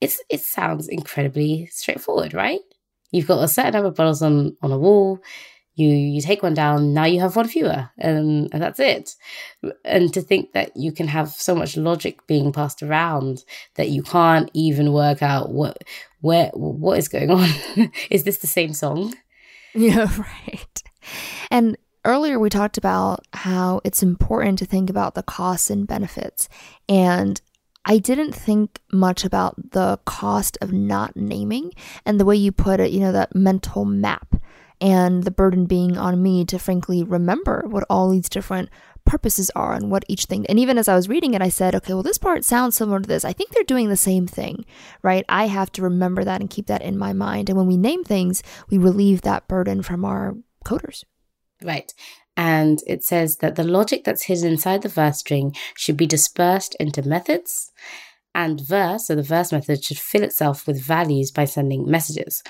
it's 0.00 0.22
it 0.28 0.40
sounds 0.40 0.88
incredibly 0.88 1.66
straightforward 1.66 2.34
right? 2.34 2.60
You've 3.12 3.26
got 3.26 3.42
a 3.42 3.48
certain 3.48 3.72
number 3.72 3.88
of 3.88 3.94
bottles 3.94 4.22
on 4.22 4.56
on 4.62 4.72
a 4.72 4.78
wall 4.78 5.20
you 5.80 5.88
you 5.88 6.20
take 6.20 6.42
one 6.42 6.54
down 6.54 6.92
now 6.92 7.04
you 7.04 7.20
have 7.20 7.36
one 7.36 7.48
fewer 7.48 7.90
and, 7.98 8.48
and 8.52 8.62
that's 8.62 8.78
it. 8.78 9.14
And 9.84 10.12
to 10.14 10.20
think 10.20 10.52
that 10.52 10.76
you 10.76 10.92
can 10.92 11.08
have 11.08 11.30
so 11.30 11.54
much 11.54 11.76
logic 11.76 12.26
being 12.26 12.52
passed 12.52 12.82
around 12.82 13.44
that 13.76 13.88
you 13.88 14.02
can't 14.02 14.50
even 14.54 14.92
work 14.92 15.22
out 15.22 15.50
what 15.50 15.78
where 16.20 16.50
what 16.54 16.98
is 16.98 17.08
going 17.08 17.30
on. 17.30 17.48
Is 18.10 18.24
this 18.24 18.38
the 18.38 18.46
same 18.46 18.72
song? 18.72 19.14
Yeah 19.72 20.08
right. 20.18 20.82
And 21.48 21.78
earlier 22.04 22.40
we 22.40 22.50
talked 22.50 22.76
about 22.76 23.24
how 23.32 23.80
it's 23.84 24.02
important 24.02 24.58
to 24.58 24.64
think 24.64 24.90
about 24.90 25.14
the 25.14 25.22
costs 25.22 25.70
and 25.70 25.86
benefits. 25.86 26.48
And 26.88 27.40
I 27.84 27.98
didn't 27.98 28.32
think 28.32 28.80
much 28.92 29.24
about 29.24 29.72
the 29.72 29.98
cost 30.04 30.58
of 30.60 30.72
not 30.72 31.16
naming 31.16 31.72
and 32.04 32.18
the 32.18 32.24
way 32.24 32.36
you 32.36 32.52
put 32.52 32.80
it, 32.80 32.90
you 32.90 33.00
know, 33.00 33.12
that 33.12 33.34
mental 33.34 33.84
map 33.84 34.34
and 34.80 35.24
the 35.24 35.30
burden 35.30 35.66
being 35.66 35.96
on 35.96 36.22
me 36.22 36.44
to 36.44 36.58
frankly 36.58 37.02
remember 37.02 37.64
what 37.66 37.84
all 37.90 38.10
these 38.10 38.28
different 38.28 38.68
purposes 39.04 39.50
are 39.56 39.74
and 39.74 39.90
what 39.90 40.04
each 40.08 40.26
thing 40.26 40.46
and 40.46 40.58
even 40.58 40.76
as 40.78 40.86
i 40.86 40.94
was 40.94 41.08
reading 41.08 41.34
it 41.34 41.42
i 41.42 41.48
said 41.48 41.74
okay 41.74 41.94
well 41.94 42.02
this 42.02 42.18
part 42.18 42.44
sounds 42.44 42.74
similar 42.76 43.00
to 43.00 43.08
this. 43.08 43.24
I 43.24 43.32
think 43.32 43.50
they're 43.50 43.64
doing 43.64 43.88
the 43.88 43.96
same 43.96 44.26
thing 44.26 44.64
right? 45.02 45.24
I 45.28 45.46
have 45.46 45.72
to 45.72 45.82
remember 45.82 46.24
that 46.24 46.40
and 46.40 46.50
keep 46.50 46.66
that 46.66 46.82
in 46.82 46.98
my 46.98 47.12
mind. 47.12 47.48
And 47.48 47.56
when 47.56 47.66
we 47.66 47.76
name 47.76 48.04
things 48.04 48.42
we 48.68 48.78
relieve 48.78 49.22
that 49.22 49.48
burden 49.48 49.82
from 49.82 50.04
our 50.04 50.36
coders. 50.64 51.04
Right. 51.62 51.92
And 52.36 52.78
it 52.86 53.04
says 53.04 53.38
that 53.38 53.56
the 53.56 53.64
logic 53.64 54.04
that's 54.04 54.22
hidden 54.22 54.52
inside 54.52 54.82
the 54.82 54.88
verse 54.88 55.18
string 55.18 55.54
should 55.76 55.96
be 55.96 56.06
dispersed 56.06 56.74
into 56.78 57.02
methods 57.02 57.70
and 58.34 58.60
verse, 58.60 59.08
so 59.08 59.16
the 59.16 59.22
verse 59.22 59.50
method, 59.50 59.82
should 59.82 59.98
fill 59.98 60.22
itself 60.22 60.66
with 60.66 60.80
values 60.80 61.32
by 61.32 61.44
sending 61.44 61.90
messages. 61.90 62.42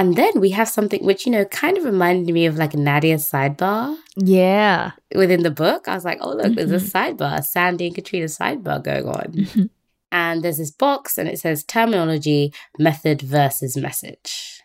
And 0.00 0.16
then 0.16 0.40
we 0.40 0.48
have 0.52 0.70
something 0.70 1.04
which, 1.04 1.26
you 1.26 1.32
know, 1.32 1.44
kind 1.44 1.76
of 1.76 1.84
reminded 1.84 2.32
me 2.32 2.46
of 2.46 2.56
like 2.56 2.72
Nadia's 2.72 3.30
sidebar. 3.30 3.98
Yeah. 4.16 4.92
Within 5.14 5.42
the 5.42 5.50
book, 5.50 5.88
I 5.88 5.94
was 5.94 6.06
like, 6.06 6.16
oh, 6.22 6.30
look, 6.30 6.46
mm-hmm. 6.46 6.54
there's 6.54 6.70
a 6.70 6.76
mm-hmm. 6.76 7.22
sidebar, 7.22 7.44
Sandi 7.44 7.88
and 7.88 7.94
Katrina's 7.94 8.38
sidebar 8.38 8.82
going 8.82 9.06
on. 9.06 9.32
Mm-hmm. 9.32 9.64
And 10.10 10.42
there's 10.42 10.56
this 10.56 10.70
box 10.70 11.18
and 11.18 11.28
it 11.28 11.38
says 11.38 11.64
terminology, 11.64 12.54
method 12.78 13.20
versus 13.20 13.76
message. 13.76 14.62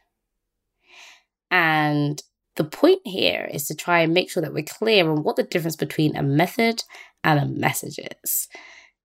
And 1.52 2.24
the 2.56 2.64
point 2.64 3.02
here 3.04 3.50
is 3.52 3.68
to 3.68 3.76
try 3.76 4.00
and 4.00 4.14
make 4.14 4.32
sure 4.32 4.42
that 4.42 4.54
we're 4.54 4.64
clear 4.64 5.12
on 5.12 5.24
what 5.24 5.36
the 5.36 5.44
difference 5.44 5.76
between 5.76 6.16
a 6.16 6.24
method 6.24 6.86
and 7.26 7.42
a 7.42 7.46
message 7.46 8.00
is. 8.24 8.48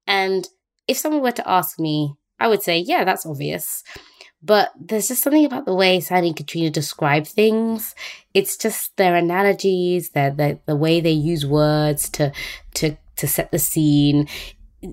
And 0.07 0.47
if 0.87 0.97
someone 0.97 1.23
were 1.23 1.33
to 1.33 1.51
ask 1.51 1.81
me, 1.81 2.15
I 2.39 2.47
would 2.47 2.63
say, 2.63 2.79
yeah, 2.79 3.03
that's 3.03 3.27
obvious. 3.27 3.83
But 4.43 4.73
there's 4.79 5.09
just 5.09 5.23
something 5.23 5.45
about 5.45 5.67
the 5.67 5.75
way 5.75 6.01
Sandi 6.01 6.29
and 6.29 6.37
Katrina 6.37 6.71
describe 6.71 7.27
things. 7.27 7.95
It's 8.33 8.57
just 8.57 8.97
their 8.97 9.15
analogies, 9.15 10.11
their, 10.11 10.31
the 10.31 10.59
the 10.67 10.77
way 10.77 11.01
they 11.01 11.11
use 11.11 11.45
words 11.45 12.09
to 12.11 12.33
to 12.75 12.97
to 13.17 13.29
set 13.29 13.51
the 13.51 13.59
scene. 13.59 14.29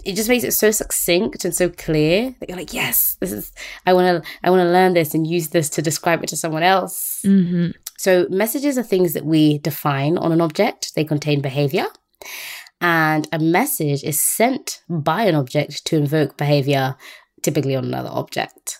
It 0.03 0.15
just 0.15 0.27
makes 0.27 0.43
it 0.43 0.51
so 0.51 0.69
succinct 0.71 1.45
and 1.45 1.55
so 1.55 1.69
clear 1.69 2.35
that 2.39 2.49
you're 2.49 2.57
like, 2.57 2.73
yes, 2.73 3.15
this 3.21 3.31
is. 3.31 3.53
I 3.85 3.93
want 3.93 4.23
to. 4.23 4.29
I 4.43 4.49
want 4.49 4.61
to 4.61 4.71
learn 4.71 4.93
this 4.93 5.13
and 5.13 5.25
use 5.25 5.49
this 5.49 5.69
to 5.71 5.81
describe 5.81 6.23
it 6.23 6.29
to 6.29 6.37
someone 6.37 6.63
else. 6.63 7.21
Mm-hmm. 7.25 7.71
So 7.97 8.27
messages 8.29 8.77
are 8.77 8.83
things 8.83 9.13
that 9.13 9.25
we 9.25 9.59
define 9.59 10.17
on 10.17 10.31
an 10.31 10.41
object. 10.41 10.93
They 10.93 11.05
contain 11.05 11.41
behavior 11.41 11.85
and 12.79 13.27
a 13.31 13.39
message 13.39 14.03
is 14.03 14.21
sent 14.21 14.83
by 14.89 15.23
an 15.23 15.35
object 15.35 15.85
to 15.85 15.97
invoke 15.97 16.37
behavior, 16.37 16.95
typically 17.41 17.75
on 17.75 17.85
another 17.85 18.09
object. 18.11 18.79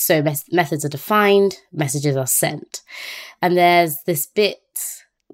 So 0.00 0.22
methods 0.52 0.84
are 0.84 0.88
defined, 0.88 1.56
messages 1.72 2.16
are 2.16 2.26
sent. 2.26 2.82
And 3.42 3.56
there's 3.56 3.96
this 4.06 4.26
bit 4.26 4.58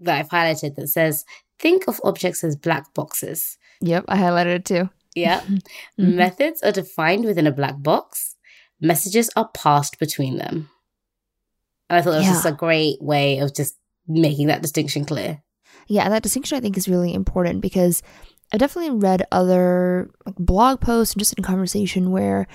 that 0.00 0.18
I've 0.18 0.28
highlighted 0.28 0.76
that 0.76 0.88
says, 0.88 1.24
think 1.58 1.86
of 1.86 2.00
objects 2.04 2.42
as 2.42 2.56
black 2.56 2.92
boxes. 2.94 3.58
Yep, 3.80 4.06
I 4.08 4.16
highlighted 4.16 4.56
it 4.56 4.64
too. 4.64 4.90
Yeah. 5.14 5.40
mm-hmm. 5.40 6.16
Methods 6.16 6.62
are 6.62 6.72
defined 6.72 7.24
within 7.24 7.46
a 7.46 7.52
black 7.52 7.82
box, 7.82 8.36
messages 8.80 9.30
are 9.36 9.48
passed 9.54 9.98
between 9.98 10.38
them. 10.38 10.70
And 11.88 11.98
I 11.98 12.02
thought 12.02 12.12
that 12.12 12.18
was 12.18 12.26
yeah. 12.26 12.32
just 12.32 12.46
a 12.46 12.52
great 12.52 13.00
way 13.00 13.38
of 13.38 13.54
just 13.54 13.76
making 14.08 14.46
that 14.48 14.62
distinction 14.62 15.04
clear 15.04 15.42
yeah, 15.86 16.08
that 16.08 16.22
distinction 16.22 16.56
I 16.56 16.60
think 16.60 16.76
is 16.76 16.88
really 16.88 17.14
important 17.14 17.60
because 17.60 18.02
I've 18.52 18.60
definitely 18.60 18.98
read 18.98 19.26
other 19.32 20.10
like, 20.24 20.36
blog 20.36 20.80
posts 20.80 21.14
and 21.14 21.20
just 21.20 21.36
in 21.36 21.44
conversation 21.44 22.10
where 22.10 22.46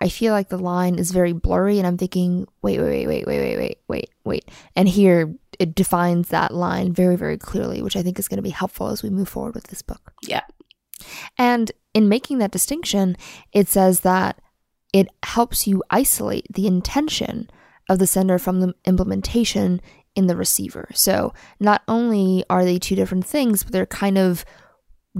I 0.00 0.08
feel 0.08 0.32
like 0.32 0.48
the 0.48 0.58
line 0.58 0.96
is 0.96 1.10
very 1.10 1.32
blurry 1.32 1.78
and 1.78 1.86
I'm 1.86 1.98
thinking, 1.98 2.46
wait, 2.62 2.80
wait, 2.80 3.06
wait, 3.06 3.06
wait, 3.06 3.26
wait, 3.26 3.40
wait, 3.40 3.58
wait, 3.58 3.78
wait, 3.88 4.10
wait. 4.24 4.44
And 4.76 4.88
here 4.88 5.34
it 5.58 5.74
defines 5.74 6.28
that 6.28 6.54
line 6.54 6.92
very, 6.92 7.16
very 7.16 7.36
clearly, 7.36 7.82
which 7.82 7.96
I 7.96 8.02
think 8.02 8.18
is 8.18 8.28
going 8.28 8.38
to 8.38 8.42
be 8.42 8.50
helpful 8.50 8.88
as 8.88 9.02
we 9.02 9.10
move 9.10 9.28
forward 9.28 9.54
with 9.54 9.64
this 9.64 9.82
book. 9.82 10.12
Yeah. 10.22 10.42
And 11.36 11.72
in 11.94 12.08
making 12.08 12.38
that 12.38 12.50
distinction, 12.50 13.16
it 13.52 13.68
says 13.68 14.00
that 14.00 14.40
it 14.92 15.08
helps 15.22 15.66
you 15.66 15.82
isolate 15.90 16.46
the 16.52 16.66
intention 16.66 17.50
of 17.88 17.98
the 17.98 18.06
sender 18.06 18.38
from 18.38 18.60
the 18.60 18.74
implementation 18.84 19.80
in 20.14 20.26
the 20.26 20.36
receiver. 20.36 20.88
So 20.94 21.32
not 21.60 21.82
only 21.88 22.44
are 22.50 22.64
they 22.64 22.78
two 22.78 22.96
different 22.96 23.26
things, 23.26 23.62
but 23.62 23.72
they're 23.72 23.86
kind 23.86 24.18
of 24.18 24.44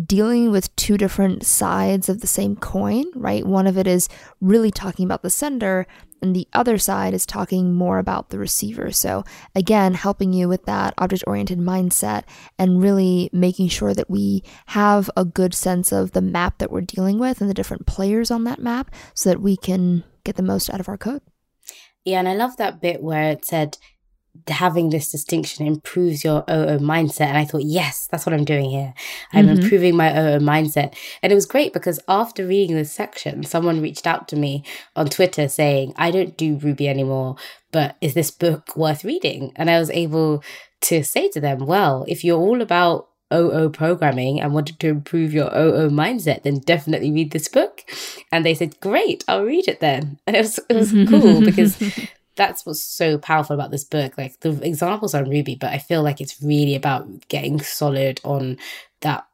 dealing 0.07 0.51
with 0.51 0.75
two 0.77 0.97
different 0.97 1.45
sides 1.45 2.09
of 2.09 2.21
the 2.21 2.27
same 2.27 2.57
coin, 2.57 3.05
right? 3.15 3.45
One 3.47 3.67
of 3.67 3.79
it 3.79 3.87
is 3.87 4.09
really 4.41 4.71
talking 4.71 5.05
about 5.05 5.23
the 5.23 5.31
sender, 5.31 5.87
and 6.21 6.35
the 6.35 6.49
other 6.53 6.79
side 6.79 7.15
is 7.15 7.25
talking 7.25 7.75
more 7.75 7.99
about 7.99 8.31
the 8.31 8.39
receiver. 8.39 8.91
So, 8.91 9.25
again, 9.55 9.95
helping 9.95 10.33
you 10.33 10.49
with 10.49 10.65
that 10.65 10.95
object 10.99 11.25
oriented 11.27 11.59
mindset 11.59 12.25
and 12.59 12.83
really 12.83 13.31
making 13.33 13.69
sure 13.69 13.95
that 13.95 14.11
we 14.11 14.43
have 14.67 15.11
a 15.17 15.25
good 15.25 15.55
sense 15.55 15.93
of 15.93 16.13
the 16.13 16.21
map 16.21 16.59
that 16.59 16.71
we're 16.71 16.81
dealing 16.81 17.19
with 17.19 17.41
and 17.41 17.49
the 17.49 17.55
different 17.55 17.87
players 17.87 18.31
on 18.31 18.45
that 18.45 18.61
map 18.61 18.91
so 19.15 19.31
that 19.31 19.41
we 19.41 19.57
can 19.57 20.05
get 20.25 20.37
the 20.37 20.43
most 20.43 20.71
out 20.71 20.81
of 20.81 20.89
our 20.89 20.99
code. 20.99 21.23
Yeah, 22.05 22.19
and 22.19 22.29
I 22.29 22.35
love 22.35 22.57
that 22.57 22.81
bit 22.81 23.03
where 23.03 23.31
it 23.31 23.45
said 23.45 23.77
having 24.49 24.91
this 24.91 25.11
distinction 25.11 25.67
improves 25.67 26.25
your 26.25 26.45
OO 26.49 26.79
mindset. 26.79 27.27
And 27.27 27.39
I 27.39 27.45
thought, 27.45 27.65
yes, 27.65 28.09
that's 28.11 28.25
what 28.25 28.35
I'm 28.35 28.45
doing 28.45 28.71
here. 28.71 28.95
I'm 29.33 29.47
mm-hmm. 29.47 29.63
improving 29.63 29.97
my 29.97 30.11
OO 30.11 30.39
mindset. 30.39 30.97
And 31.23 31.33
it 31.33 31.35
was 31.35 31.47
great 31.47 31.73
because 31.73 32.01
after 32.09 32.47
reading 32.47 32.77
this 32.77 32.93
section, 32.93 33.45
someone 33.45 33.83
reached 33.83 34.07
out 34.07 34.29
to 34.29 34.37
me 34.37 34.65
on 34.97 35.09
Twitter 35.09 35.49
saying, 35.49 35.95
I 35.97 36.11
don't 36.11 36.37
do 36.37 36.57
Ruby 36.57 36.89
anymore, 36.89 37.37
but 37.73 37.97
is 38.01 38.15
this 38.15 38.31
book 38.31 38.77
worth 38.77 39.05
reading? 39.05 39.53
And 39.57 39.71
I 39.71 39.79
was 39.79 39.91
able 39.91 40.43
to 40.83 41.03
say 41.03 41.29
to 41.31 41.41
them, 41.41 41.67
well, 41.67 42.05
if 42.09 42.25
you're 42.25 42.39
all 42.39 42.63
about 42.63 43.09
OO 43.33 43.69
programming 43.71 44.41
and 44.41 44.55
wanted 44.55 44.79
to 44.81 44.89
improve 44.89 45.33
your 45.33 45.55
OO 45.57 45.91
mindset, 45.91 46.43
then 46.43 46.59
definitely 46.61 47.13
read 47.13 47.31
this 47.31 47.49
book. 47.49 47.85
And 48.33 48.45
they 48.45 48.55
said, 48.55 48.81
Great, 48.81 49.25
I'll 49.29 49.45
read 49.45 49.69
it 49.69 49.81
then. 49.81 50.19
And 50.27 50.37
it 50.37 50.41
was 50.41 50.59
it 50.69 50.75
was 50.75 50.93
cool 50.93 51.41
because 51.45 51.79
that's 52.39 52.65
what's 52.65 52.83
so 52.83 53.19
powerful 53.19 53.55
about 53.55 53.71
this 53.73 53.85
book. 53.85 54.17
Like 54.17 54.41
the 54.41 54.51
examples 54.63 55.13
on 55.13 55.29
Ruby, 55.29 55.57
but 55.57 55.71
I 55.71 55.79
feel 55.79 56.03
like 56.03 56.21
it's 56.21 56.41
really 56.41 56.77
about 56.77 57.29
getting 57.29 57.61
solid 57.61 58.21
on 58.25 58.57
that 59.01 59.27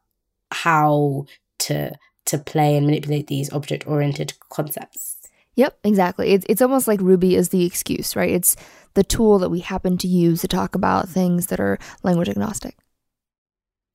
how 0.50 1.26
to 1.58 1.92
to 2.26 2.38
play 2.38 2.76
and 2.76 2.86
manipulate 2.86 3.26
these 3.26 3.52
object 3.52 3.86
oriented 3.86 4.32
concepts. 4.48 5.18
Yep, 5.56 5.78
exactly. 5.84 6.30
It's 6.30 6.46
it's 6.48 6.62
almost 6.62 6.88
like 6.88 7.00
Ruby 7.00 7.36
is 7.36 7.50
the 7.50 7.64
excuse, 7.64 8.16
right? 8.16 8.30
It's 8.30 8.56
the 8.94 9.04
tool 9.04 9.38
that 9.38 9.50
we 9.50 9.60
happen 9.60 9.98
to 9.98 10.08
use 10.08 10.40
to 10.40 10.48
talk 10.48 10.74
about 10.74 11.08
things 11.08 11.48
that 11.48 11.60
are 11.60 11.78
language 12.02 12.30
agnostic. 12.30 12.76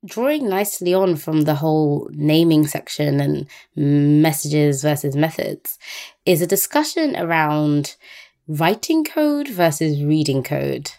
Drawing 0.06 0.48
nicely 0.48 0.94
on 0.94 1.18
from 1.18 1.42
the 1.42 1.56
whole 1.56 2.10
naming 2.14 2.68
section 2.68 3.20
and 3.20 3.48
messages 3.76 4.84
versus 4.84 5.16
methods 5.16 5.78
is 6.26 6.42
a 6.42 6.48
discussion 6.48 7.18
around 7.18 7.98
writing 8.50 9.06
code 9.06 9.48
versus 9.48 10.04
reading 10.04 10.44
code. 10.44 10.92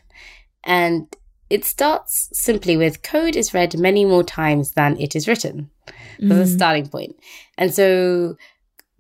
And 0.65 1.15
it 1.51 1.65
starts 1.65 2.29
simply 2.33 2.77
with 2.77 3.03
code 3.03 3.35
is 3.35 3.53
read 3.53 3.77
many 3.77 4.05
more 4.05 4.23
times 4.23 4.73
than 4.73 4.99
it 4.99 5.17
is 5.17 5.27
written. 5.27 5.69
Mm-hmm. 5.89 6.29
That's 6.29 6.51
a 6.51 6.55
starting 6.55 6.89
point. 6.89 7.17
And 7.59 7.75
so 7.75 8.37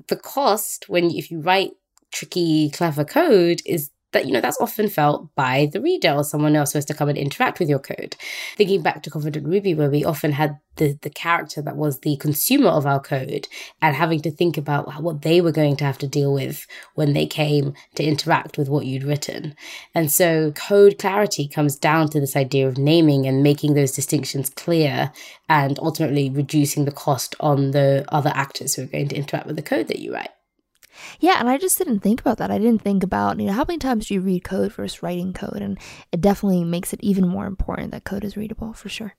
the 0.08 0.16
cost 0.16 0.88
when 0.88 1.10
if 1.10 1.30
you 1.30 1.40
write 1.40 1.72
tricky, 2.10 2.70
clever 2.70 3.04
code 3.04 3.62
is 3.64 3.90
that 4.12 4.26
you 4.26 4.32
know 4.32 4.40
that's 4.40 4.60
often 4.60 4.88
felt 4.88 5.34
by 5.34 5.68
the 5.72 5.80
reader 5.80 6.10
or 6.10 6.24
someone 6.24 6.56
else 6.56 6.72
supposed 6.72 6.88
to 6.88 6.94
come 6.94 7.08
and 7.08 7.18
interact 7.18 7.58
with 7.58 7.68
your 7.68 7.78
code. 7.78 8.16
Thinking 8.56 8.82
back 8.82 9.02
to 9.02 9.10
confident 9.10 9.46
ruby 9.46 9.74
where 9.74 9.90
we 9.90 10.04
often 10.04 10.32
had 10.32 10.58
the 10.76 10.98
the 11.02 11.10
character 11.10 11.62
that 11.62 11.76
was 11.76 12.00
the 12.00 12.16
consumer 12.16 12.68
of 12.68 12.86
our 12.86 13.00
code 13.00 13.46
and 13.80 13.94
having 13.94 14.20
to 14.22 14.30
think 14.30 14.56
about 14.56 15.02
what 15.02 15.22
they 15.22 15.40
were 15.40 15.52
going 15.52 15.76
to 15.76 15.84
have 15.84 15.98
to 15.98 16.08
deal 16.08 16.32
with 16.32 16.66
when 16.94 17.12
they 17.12 17.26
came 17.26 17.74
to 17.94 18.02
interact 18.02 18.58
with 18.58 18.68
what 18.68 18.86
you'd 18.86 19.04
written. 19.04 19.54
And 19.94 20.10
so 20.10 20.52
code 20.52 20.98
clarity 20.98 21.46
comes 21.46 21.76
down 21.76 22.08
to 22.10 22.20
this 22.20 22.36
idea 22.36 22.66
of 22.66 22.78
naming 22.78 23.26
and 23.26 23.42
making 23.42 23.74
those 23.74 23.92
distinctions 23.92 24.50
clear 24.50 25.12
and 25.48 25.78
ultimately 25.80 26.30
reducing 26.30 26.84
the 26.84 26.92
cost 26.92 27.34
on 27.40 27.72
the 27.72 28.04
other 28.08 28.32
actors 28.34 28.74
who 28.74 28.82
are 28.82 28.86
going 28.86 29.08
to 29.08 29.16
interact 29.16 29.46
with 29.46 29.56
the 29.56 29.62
code 29.62 29.88
that 29.88 29.98
you 29.98 30.12
write 30.14 30.30
yeah, 31.20 31.36
and 31.38 31.48
I 31.48 31.58
just 31.58 31.78
didn't 31.78 32.00
think 32.00 32.20
about 32.20 32.38
that. 32.38 32.50
I 32.50 32.58
didn't 32.58 32.82
think 32.82 33.02
about, 33.02 33.38
you 33.40 33.46
know, 33.46 33.52
how 33.52 33.64
many 33.66 33.78
times 33.78 34.06
do 34.06 34.14
you 34.14 34.20
read 34.20 34.44
code 34.44 34.72
versus 34.72 35.02
writing 35.02 35.32
code? 35.32 35.60
And 35.60 35.78
it 36.12 36.20
definitely 36.20 36.64
makes 36.64 36.92
it 36.92 37.00
even 37.02 37.28
more 37.28 37.46
important 37.46 37.92
that 37.92 38.04
code 38.04 38.24
is 38.24 38.36
readable 38.36 38.72
for 38.72 38.88
sure. 38.88 39.14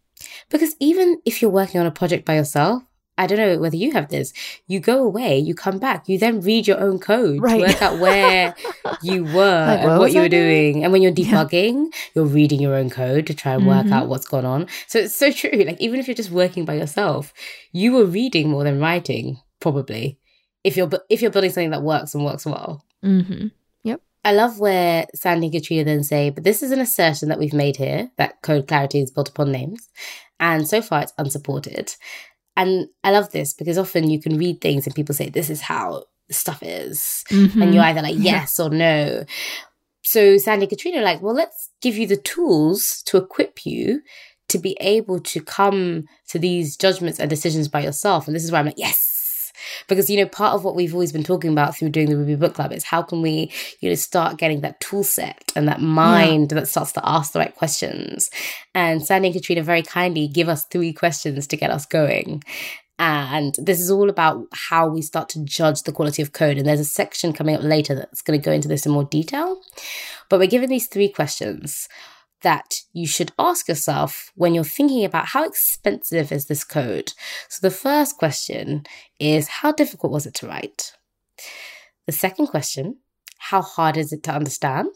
Because 0.50 0.76
even 0.80 1.22
if 1.26 1.42
you're 1.42 1.52
working 1.52 1.82
on 1.82 1.88
a 1.88 1.92
project 1.92 2.26
by 2.26 2.36
yourself, 2.36 2.84
I 3.18 3.28
don't 3.28 3.38
know 3.38 3.60
whether 3.60 3.76
you 3.76 3.92
have 3.92 4.10
this. 4.10 4.34
You 4.68 4.80
go 4.80 5.04
away, 5.04 5.38
you 5.38 5.54
come 5.54 5.78
back, 5.78 6.08
you 6.08 6.18
then 6.18 6.42
read 6.42 6.66
your 6.66 6.80
own 6.80 6.98
code 6.98 7.42
right. 7.42 7.60
to 7.60 7.68
work 7.68 7.82
out 7.82 8.00
where 8.00 8.56
you 9.04 9.26
were 9.26 9.66
like, 9.68 9.80
and 9.82 9.90
what, 9.92 10.00
what 10.00 10.14
you 10.14 10.22
were 10.22 10.30
doing? 10.30 10.74
doing? 10.74 10.84
And 10.84 10.94
when 10.94 11.02
you're 11.02 11.12
debugging, 11.12 11.86
yeah. 11.92 12.00
you're 12.16 12.26
reading 12.26 12.62
your 12.62 12.74
own 12.74 12.90
code 12.90 13.28
to 13.28 13.34
try 13.34 13.54
and 13.54 13.68
work 13.68 13.86
mm-hmm. 13.86 13.94
out 13.94 14.08
what's 14.08 14.28
gone 14.28 14.46
on. 14.46 14.68
So 14.88 15.00
it's 15.00 15.16
so 15.16 15.32
true. 15.32 15.52
Like 15.52 15.80
even 15.80 16.00
if 16.00 16.08
you're 16.08 16.16
just 16.16 16.32
working 16.32 16.66
by 16.66 16.76
yourself, 16.76 17.34
you 17.72 17.94
were 17.94 18.06
reading 18.06 18.50
more 18.50 18.64
than 18.64 18.80
writing, 18.80 19.40
probably 19.60 20.18
if 20.64 20.78
you're 20.78 20.90
if 21.10 21.22
you're 21.22 21.32
building 21.32 21.52
something 21.52 21.72
that 21.72 21.84
works 21.84 22.14
and 22.14 22.26
works 22.26 22.46
well. 22.46 22.84
Mm-hmm. 23.04 23.48
Yep. 23.84 24.02
I 24.24 24.34
love 24.34 24.60
where 24.60 25.06
Sandi 25.16 25.48
and 25.48 25.54
Katrina 25.54 25.84
then 25.84 26.04
say, 26.04 26.30
but 26.30 26.44
this 26.44 26.62
is 26.62 26.72
an 26.72 26.80
assertion 26.80 27.30
that 27.30 27.40
we've 27.40 27.54
made 27.54 27.78
here 27.78 28.12
that 28.18 28.42
code 28.42 28.68
clarity 28.68 29.00
is 29.00 29.12
built 29.12 29.30
upon 29.30 29.52
names, 29.52 29.90
and 30.40 30.68
so 30.68 30.82
far 30.82 31.02
it's 31.02 31.14
unsupported. 31.18 31.96
And 32.58 32.90
I 33.04 33.12
love 33.12 33.32
this 33.32 33.54
because 33.54 33.78
often 33.78 34.10
you 34.10 34.22
can 34.22 34.38
read 34.38 34.60
things 34.62 34.86
and 34.86 34.94
people 34.94 35.16
say 35.16 35.30
this 35.30 35.50
is 35.50 35.62
how 35.62 36.04
stuff 36.30 36.62
is, 36.62 37.24
mm-hmm. 37.30 37.62
and 37.62 37.74
you're 37.74 37.84
either 37.84 38.02
like 38.02 38.16
yes 38.18 38.60
or 38.60 38.70
no. 38.70 39.26
So 40.04 40.38
Sandi 40.38 40.66
and 40.66 40.70
Katrina 40.70 41.00
are 41.00 41.04
like, 41.04 41.22
well, 41.22 41.34
let's 41.34 41.70
give 41.82 41.96
you 41.96 42.08
the 42.08 42.18
tools 42.18 43.02
to 43.06 43.18
equip 43.18 43.66
you 43.66 44.02
to 44.50 44.60
be 44.60 44.76
able 44.82 45.20
to 45.20 45.42
come 45.42 46.06
to 46.28 46.38
these 46.38 46.76
judgments 46.76 47.20
and 47.20 47.30
decisions 47.30 47.70
by 47.70 47.82
yourself. 47.82 48.28
And 48.28 48.36
this 48.36 48.44
is 48.44 48.52
why 48.52 48.60
I'm 48.60 48.66
like, 48.66 48.76
yes, 48.78 49.11
because 49.92 50.10
you 50.10 50.16
know 50.16 50.26
part 50.26 50.54
of 50.54 50.64
what 50.64 50.74
we've 50.74 50.94
always 50.94 51.12
been 51.12 51.24
talking 51.24 51.52
about 51.52 51.78
through 51.78 51.90
doing 51.90 52.10
the 52.10 52.16
ruby 52.16 52.36
book 52.36 52.54
club 52.54 52.72
is 52.72 52.86
how 52.86 53.02
can 53.02 53.22
we 53.22 53.52
you 53.82 53.90
know 53.90 53.96
start 53.96 54.38
getting 54.38 54.62
that 54.62 54.80
tool 54.80 55.04
set 55.04 55.52
and 55.54 55.68
that 55.68 55.82
mind 55.82 56.52
yeah. 56.52 56.60
that 56.60 56.68
starts 56.68 56.94
to 56.94 57.02
ask 57.04 57.34
the 57.34 57.40
right 57.40 57.56
questions. 57.56 58.30
And 58.74 59.06
sandi 59.06 59.28
and 59.28 59.36
katrina 59.36 59.64
very 59.64 59.84
kindly 59.84 60.28
give 60.28 60.48
us 60.48 60.64
three 60.66 60.94
questions 60.94 61.46
to 61.48 61.58
get 61.58 61.72
us 61.72 61.86
going. 61.86 62.42
And 62.98 63.56
this 63.58 63.82
is 63.82 63.90
all 63.90 64.10
about 64.10 64.46
how 64.54 64.88
we 64.88 65.02
start 65.02 65.28
to 65.30 65.44
judge 65.44 65.84
the 65.84 65.92
quality 65.92 66.22
of 66.22 66.34
code. 66.34 66.58
And 66.58 66.68
there's 66.68 66.80
a 66.80 66.86
section 66.86 67.34
coming 67.34 67.56
up 67.56 67.64
later 67.64 67.96
that's 67.96 68.22
going 68.22 68.40
to 68.40 68.46
go 68.46 68.52
into 68.52 68.68
this 68.68 68.86
in 68.86 68.92
more 68.92 69.06
detail. 69.06 69.60
But 70.30 70.40
we're 70.40 70.48
given 70.48 70.70
these 70.70 70.88
three 70.88 71.10
questions 71.10 71.90
that 72.42 72.82
you 72.94 73.08
should 73.08 73.32
ask 73.38 73.68
yourself 73.68 74.32
when 74.36 74.54
you're 74.54 74.64
thinking 74.64 75.06
about 75.06 75.28
how 75.28 75.46
expensive 75.46 76.32
is 76.32 76.46
this 76.46 76.64
code. 76.64 77.14
So 77.50 77.60
the 77.68 77.74
first 77.74 78.18
question 78.18 78.86
is 79.20 79.48
how 79.48 79.72
difficult 79.72 80.12
was 80.12 80.26
it 80.26 80.34
to 80.36 80.48
write? 80.48 80.94
The 82.06 82.12
second 82.12 82.48
question, 82.48 82.98
how 83.38 83.62
hard 83.62 83.98
is 83.98 84.12
it 84.12 84.24
to 84.24 84.32
understand? 84.32 84.92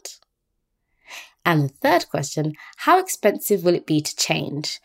And 1.44 1.62
the 1.62 1.68
third 1.68 2.08
question, 2.08 2.54
how 2.76 2.98
expensive 2.98 3.64
will 3.64 3.74
it 3.74 3.86
be 3.86 4.00
to 4.00 4.16
change? 4.16 4.80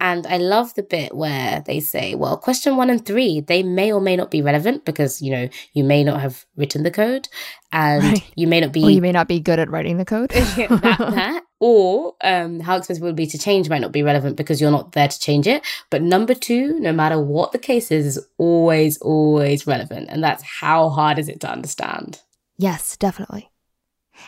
And 0.00 0.26
I 0.26 0.36
love 0.36 0.74
the 0.74 0.82
bit 0.82 1.14
where 1.14 1.62
they 1.66 1.80
say, 1.80 2.14
well, 2.14 2.36
question 2.36 2.76
one 2.76 2.90
and 2.90 3.04
three, 3.04 3.40
they 3.40 3.62
may 3.62 3.92
or 3.92 4.00
may 4.00 4.16
not 4.16 4.30
be 4.30 4.42
relevant 4.42 4.84
because, 4.84 5.22
you 5.22 5.30
know, 5.30 5.48
you 5.72 5.82
may 5.82 6.04
not 6.04 6.20
have 6.20 6.44
written 6.56 6.82
the 6.82 6.90
code 6.90 7.28
and 7.72 8.02
right. 8.02 8.32
you 8.36 8.46
may 8.46 8.60
not 8.60 8.72
be. 8.72 8.80
You 8.80 9.00
may 9.00 9.12
not 9.12 9.28
be 9.28 9.40
good 9.40 9.58
at 9.58 9.70
writing 9.70 9.96
the 9.96 10.04
code. 10.04 10.30
that, 10.30 10.98
that. 10.98 11.43
Or 11.66 12.14
um, 12.20 12.60
how 12.60 12.76
expensive 12.76 13.02
it 13.02 13.06
would 13.06 13.16
be 13.16 13.26
to 13.26 13.38
change 13.38 13.70
might 13.70 13.80
not 13.80 13.90
be 13.90 14.02
relevant 14.02 14.36
because 14.36 14.60
you're 14.60 14.70
not 14.70 14.92
there 14.92 15.08
to 15.08 15.18
change 15.18 15.46
it. 15.46 15.64
But 15.88 16.02
number 16.02 16.34
two, 16.34 16.78
no 16.78 16.92
matter 16.92 17.18
what 17.18 17.52
the 17.52 17.58
case 17.58 17.90
is, 17.90 18.04
is 18.04 18.26
always, 18.36 18.98
always 18.98 19.66
relevant. 19.66 20.08
And 20.10 20.22
that's 20.22 20.42
how 20.42 20.90
hard 20.90 21.18
is 21.18 21.30
it 21.30 21.40
to 21.40 21.50
understand? 21.50 22.20
Yes, 22.58 22.98
definitely. 22.98 23.50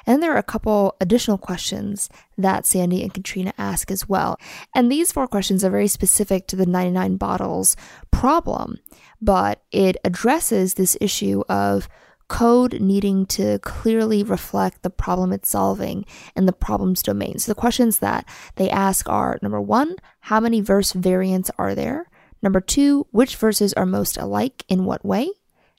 And 0.07 0.23
there 0.23 0.33
are 0.33 0.39
a 0.39 0.43
couple 0.43 0.97
additional 0.99 1.37
questions 1.37 2.09
that 2.39 2.65
Sandi 2.65 3.03
and 3.03 3.13
Katrina 3.13 3.53
ask 3.59 3.91
as 3.91 4.09
well. 4.09 4.41
And 4.75 4.91
these 4.91 5.13
four 5.13 5.29
questions 5.29 5.63
are 5.63 5.69
very 5.69 5.89
specific 5.89 6.47
to 6.47 6.57
the 6.57 6.65
99 6.65 7.19
bottles 7.19 7.77
problem, 8.11 8.79
but 9.21 9.63
it 9.71 9.99
addresses 10.07 10.73
this 10.73 10.97
issue 11.03 11.43
of 11.51 11.87
code 12.29 12.81
needing 12.81 13.27
to 13.27 13.59
clearly 13.61 14.23
reflect 14.23 14.83
the 14.83 14.91
problem 14.91 15.33
it's 15.33 15.49
solving 15.49 16.05
and 16.35 16.49
the 16.49 16.53
problem's 16.53 17.03
domain. 17.03 17.39
So 17.39 17.51
the 17.51 17.61
questions 17.61 17.99
that 17.99 18.29
they 18.57 18.71
ask 18.71 19.09
are 19.09 19.39
number 19.43 19.61
one, 19.61 19.97
how 20.21 20.41
many 20.41 20.61
verse 20.61 20.93
variants 20.93 21.51
are 21.59 21.75
there? 21.75 22.09
Number 22.43 22.61
two, 22.61 23.07
which 23.11 23.37
verses 23.37 23.73
are 23.75 23.87
most 23.87 24.17
alike 24.17 24.65
in 24.69 24.85
what 24.85 25.05
way? 25.05 25.31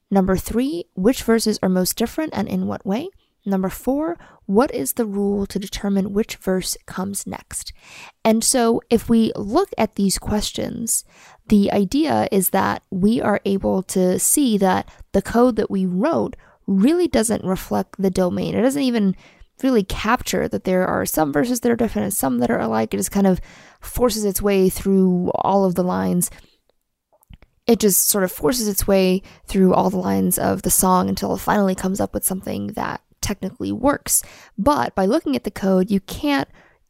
Number 0.09 0.37
three, 0.37 0.85
which 0.95 1.23
verses 1.23 1.59
are 1.61 1.69
most 1.69 1.97
different 1.97 2.33
and 2.35 2.47
in 2.47 2.67
what 2.67 2.85
way? 2.85 3.09
Number 3.45 3.69
four, 3.69 4.17
what 4.45 4.73
is 4.73 4.93
the 4.93 5.05
rule 5.05 5.45
to 5.45 5.57
determine 5.57 6.11
which 6.11 6.35
verse 6.35 6.75
comes 6.85 7.25
next? 7.25 7.71
And 8.25 8.43
so, 8.43 8.81
if 8.89 9.07
we 9.07 9.31
look 9.37 9.69
at 9.77 9.95
these 9.95 10.17
questions, 10.17 11.05
the 11.49 11.71
idea 11.71 12.27
is 12.31 12.49
that 12.49 12.83
we 12.89 13.21
are 13.21 13.41
able 13.45 13.83
to 13.83 14.19
see 14.19 14.57
that 14.57 14.89
the 15.13 15.21
code 15.21 15.55
that 15.55 15.71
we 15.71 15.85
wrote 15.85 16.35
really 16.67 17.07
doesn't 17.07 17.43
reflect 17.43 17.95
the 17.97 18.09
domain. 18.09 18.55
It 18.55 18.61
doesn't 18.61 18.81
even 18.81 19.15
really 19.63 19.83
capture 19.83 20.47
that 20.47 20.65
there 20.65 20.85
are 20.85 21.05
some 21.05 21.33
verses 21.33 21.61
that 21.61 21.71
are 21.71 21.75
different 21.75 22.03
and 22.03 22.13
some 22.13 22.39
that 22.39 22.51
are 22.51 22.59
alike. 22.59 22.93
It 22.93 22.97
just 22.97 23.11
kind 23.11 23.27
of 23.27 23.39
forces 23.79 24.25
its 24.25 24.41
way 24.41 24.69
through 24.69 25.31
all 25.33 25.65
of 25.65 25.75
the 25.75 25.83
lines. 25.83 26.29
It 27.65 27.79
just 27.79 28.07
sort 28.07 28.23
of 28.23 28.31
forces 28.31 28.67
its 28.67 28.87
way 28.87 29.21
through 29.45 29.73
all 29.73 29.89
the 29.89 29.97
lines 29.97 30.37
of 30.37 30.61
the 30.61 30.69
song 30.69 31.09
until 31.09 31.33
it 31.33 31.39
finally 31.39 31.75
comes 31.75 31.99
up 31.99 32.13
with 32.13 32.25
something 32.25 32.67
that 32.73 33.01
technically 33.21 33.71
works. 33.71 34.23
But 34.57 34.95
by 34.95 35.05
looking 35.05 35.35
at 35.35 35.43
the 35.43 35.51
code, 35.51 35.89
you 35.89 35.99
can't 36.01 36.47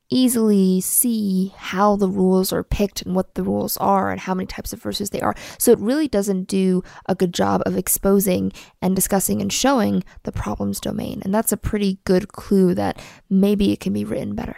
easily 0.10 0.82
see 0.82 1.54
how 1.58 1.96
the 1.96 2.10
rules 2.10 2.54
are 2.54 2.64
picked 2.64 3.02
and 3.02 3.16
what 3.16 3.36
the 3.36 3.44
rules 3.44 3.78
are 3.78 4.12
and 4.12 4.22
how 4.22 4.34
many 4.34 4.48
types 4.48 4.74
of 4.74 4.82
verses 4.82 5.10
they 5.10 5.22
are. 5.22 5.36
So 5.58 5.72
it 5.72 5.80
really 5.80 6.08
doesn't 6.08 6.46
do 6.48 6.84
a 7.08 7.16
good 7.16 7.34
job 7.34 7.62
of 7.66 7.78
exposing 7.78 8.52
and 8.82 8.96
discussing 8.96 9.42
and 9.42 9.52
showing 9.52 10.04
the 10.24 10.32
problem's 10.32 10.80
domain. 10.80 11.22
And 11.24 11.34
that's 11.34 11.52
a 11.52 11.58
pretty 11.58 12.00
good 12.06 12.30
clue 12.30 12.74
that 12.76 13.02
maybe 13.30 13.72
it 13.72 13.80
can 13.80 13.94
be 13.94 14.06
written 14.06 14.36
better. 14.36 14.58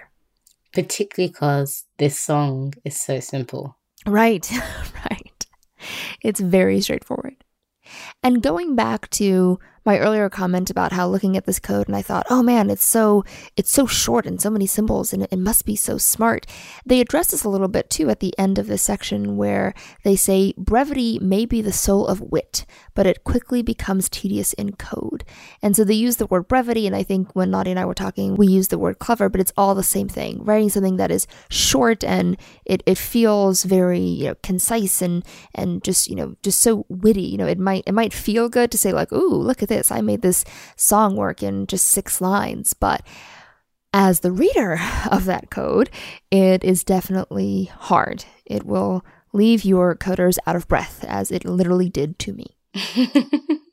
Particularly 0.74 1.30
because 1.32 1.86
this 1.98 2.20
song 2.20 2.74
is 2.86 3.00
so 3.00 3.20
simple. 3.20 3.78
Right, 4.06 4.50
right. 5.10 5.48
It's 6.22 6.40
very 6.40 6.82
straightforward. 6.82 7.36
And 8.22 8.44
going 8.44 8.76
back 8.76 9.10
to 9.12 9.60
my 9.90 9.98
earlier 9.98 10.30
comment 10.30 10.70
about 10.70 10.92
how 10.92 11.08
looking 11.08 11.36
at 11.36 11.48
this 11.48 11.58
code 11.58 11.88
and 11.88 11.98
I 11.98 12.04
thought, 12.04 12.28
oh 12.30 12.44
man, 12.44 12.70
it's 12.70 12.86
so 12.86 13.26
it's 13.58 13.72
so 13.72 13.88
short 13.88 14.28
and 14.28 14.40
so 14.40 14.52
many 14.52 14.68
symbols 14.68 15.14
and 15.14 15.24
it 15.24 15.40
must 15.40 15.66
be 15.66 15.76
so 15.76 15.98
smart. 15.98 16.46
They 16.86 17.02
address 17.02 17.32
this 17.32 17.44
a 17.44 17.50
little 17.50 17.68
bit 17.68 17.90
too 17.90 18.08
at 18.12 18.20
the 18.20 18.38
end 18.38 18.60
of 18.60 18.68
this 18.68 18.84
section 18.84 19.36
where 19.36 19.74
they 20.04 20.16
say 20.16 20.54
brevity 20.60 21.18
may 21.18 21.44
be 21.48 21.64
the 21.64 21.74
soul 21.74 22.06
of 22.06 22.22
wit, 22.22 22.68
but 22.94 23.08
it 23.08 23.24
quickly 23.24 23.64
becomes 23.64 24.10
tedious 24.10 24.54
in 24.54 24.76
code. 24.76 25.24
And 25.64 25.76
so 25.76 25.84
they 25.84 25.96
use 25.96 26.18
the 26.18 26.28
word 26.28 26.48
brevity, 26.48 26.86
and 26.86 26.96
I 26.96 27.02
think 27.02 27.36
when 27.36 27.50
Nadia 27.50 27.72
and 27.72 27.80
I 27.80 27.86
were 27.86 27.96
talking, 27.96 28.36
we 28.36 28.46
use 28.46 28.68
the 28.68 28.78
word 28.78 29.00
clever, 29.00 29.28
but 29.28 29.42
it's 29.42 29.54
all 29.58 29.74
the 29.74 29.82
same 29.82 30.08
thing. 30.08 30.44
Writing 30.44 30.70
something 30.70 30.98
that 30.98 31.10
is 31.10 31.26
short 31.50 32.04
and 32.04 32.38
it, 32.64 32.84
it 32.86 33.00
feels 33.00 33.64
very, 33.64 34.02
you 34.02 34.26
know, 34.26 34.36
concise 34.44 35.02
and 35.02 35.26
and 35.56 35.84
just, 35.84 36.10
you 36.10 36.16
know, 36.16 36.36
just 36.44 36.62
so 36.62 36.86
witty. 36.90 37.24
You 37.24 37.38
know, 37.38 37.48
it 37.48 37.58
might 37.58 37.86
it 37.88 37.94
might 37.94 38.14
feel 38.14 38.50
good 38.50 38.70
to 38.70 38.78
say 38.78 38.92
like, 38.92 39.12
ooh, 39.12 39.34
look 39.34 39.64
at 39.64 39.70
this 39.70 39.79
this. 39.80 39.92
I 39.92 40.02
made 40.02 40.22
this 40.22 40.46
song 40.76 41.16
work 41.16 41.42
in 41.42 41.66
just 41.68 41.88
six 41.88 42.22
lines. 42.22 42.74
But 42.74 43.02
as 43.94 44.20
the 44.20 44.32
reader 44.32 44.80
of 45.12 45.26
that 45.26 45.50
code, 45.50 45.90
it 46.30 46.64
is 46.64 46.84
definitely 46.84 47.72
hard. 47.74 48.26
It 48.46 48.66
will 48.66 49.04
leave 49.34 49.64
your 49.64 49.96
coders 49.96 50.38
out 50.46 50.56
of 50.56 50.68
breath, 50.68 51.04
as 51.08 51.32
it 51.32 51.46
literally 51.46 51.90
did 51.90 52.20
to 52.20 52.34
me. 52.34 52.58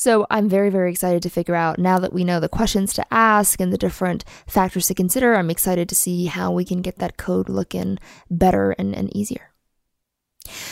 So 0.00 0.26
I'm 0.30 0.48
very, 0.48 0.70
very 0.70 0.90
excited 0.90 1.22
to 1.24 1.28
figure 1.28 1.54
out 1.54 1.78
now 1.78 1.98
that 1.98 2.14
we 2.14 2.24
know 2.24 2.40
the 2.40 2.48
questions 2.48 2.94
to 2.94 3.04
ask 3.12 3.60
and 3.60 3.70
the 3.70 3.76
different 3.76 4.24
factors 4.46 4.86
to 4.86 4.94
consider. 4.94 5.34
I'm 5.34 5.50
excited 5.50 5.90
to 5.90 5.94
see 5.94 6.24
how 6.24 6.52
we 6.52 6.64
can 6.64 6.80
get 6.80 7.00
that 7.00 7.18
code 7.18 7.50
looking 7.50 7.98
better 8.30 8.70
and, 8.78 8.96
and 8.96 9.14
easier. 9.14 9.49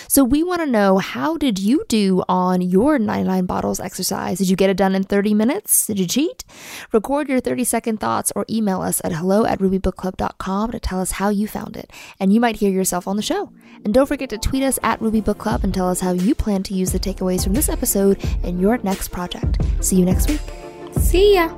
So 0.09 0.25
we 0.25 0.43
want 0.43 0.63
to 0.63 0.67
know 0.67 0.99
how 0.99 1.37
did 1.37 1.59
you 1.59 1.85
do 1.89 2.23
on 2.29 2.61
your 2.61 2.99
99 2.99 3.47
bottles 3.47 3.81
exercise? 3.81 4.39
Did 4.39 4.49
you 4.49 4.57
get 4.57 4.71
it 4.71 4.77
done 4.77 4.95
in 4.95 5.05
30 5.05 5.35
minutes? 5.35 5.87
Did 5.87 5.99
you 5.99 6.07
cheat? 6.07 6.45
Record 6.93 7.29
your 7.29 7.41
30 7.41 7.65
second 7.65 8.01
thoughts 8.01 8.33
or 8.35 8.45
email 8.51 8.81
us 8.81 9.01
at 9.05 9.13
hello 9.13 9.45
at 9.45 9.59
rubybookclub.com 9.59 10.71
to 10.71 10.81
tell 10.81 11.01
us 11.01 11.13
how 11.13 11.29
you 11.29 11.49
found 11.49 11.77
it. 11.77 11.91
And 12.19 12.33
you 12.33 12.41
might 12.41 12.57
hear 12.57 12.71
yourself 12.71 13.07
on 13.09 13.17
the 13.17 13.23
show. 13.23 13.53
And 13.85 13.95
don't 13.95 14.07
forget 14.07 14.31
to 14.31 14.39
tweet 14.39 14.63
us 14.63 14.79
at 14.83 15.01
Ruby 15.01 15.21
Book 15.21 15.39
Club 15.39 15.65
and 15.65 15.73
tell 15.73 15.89
us 15.89 16.01
how 16.01 16.13
you 16.13 16.35
plan 16.35 16.63
to 16.65 16.75
use 16.75 16.93
the 16.93 16.99
takeaways 16.99 17.45
from 17.45 17.55
this 17.55 17.69
episode 17.69 18.23
in 18.43 18.59
your 18.59 18.79
next 18.79 19.09
project. 19.09 19.59
See 19.81 19.97
you 19.97 20.05
next 20.05 20.29
week. 20.29 20.41
See 20.97 21.35
ya. 21.35 21.49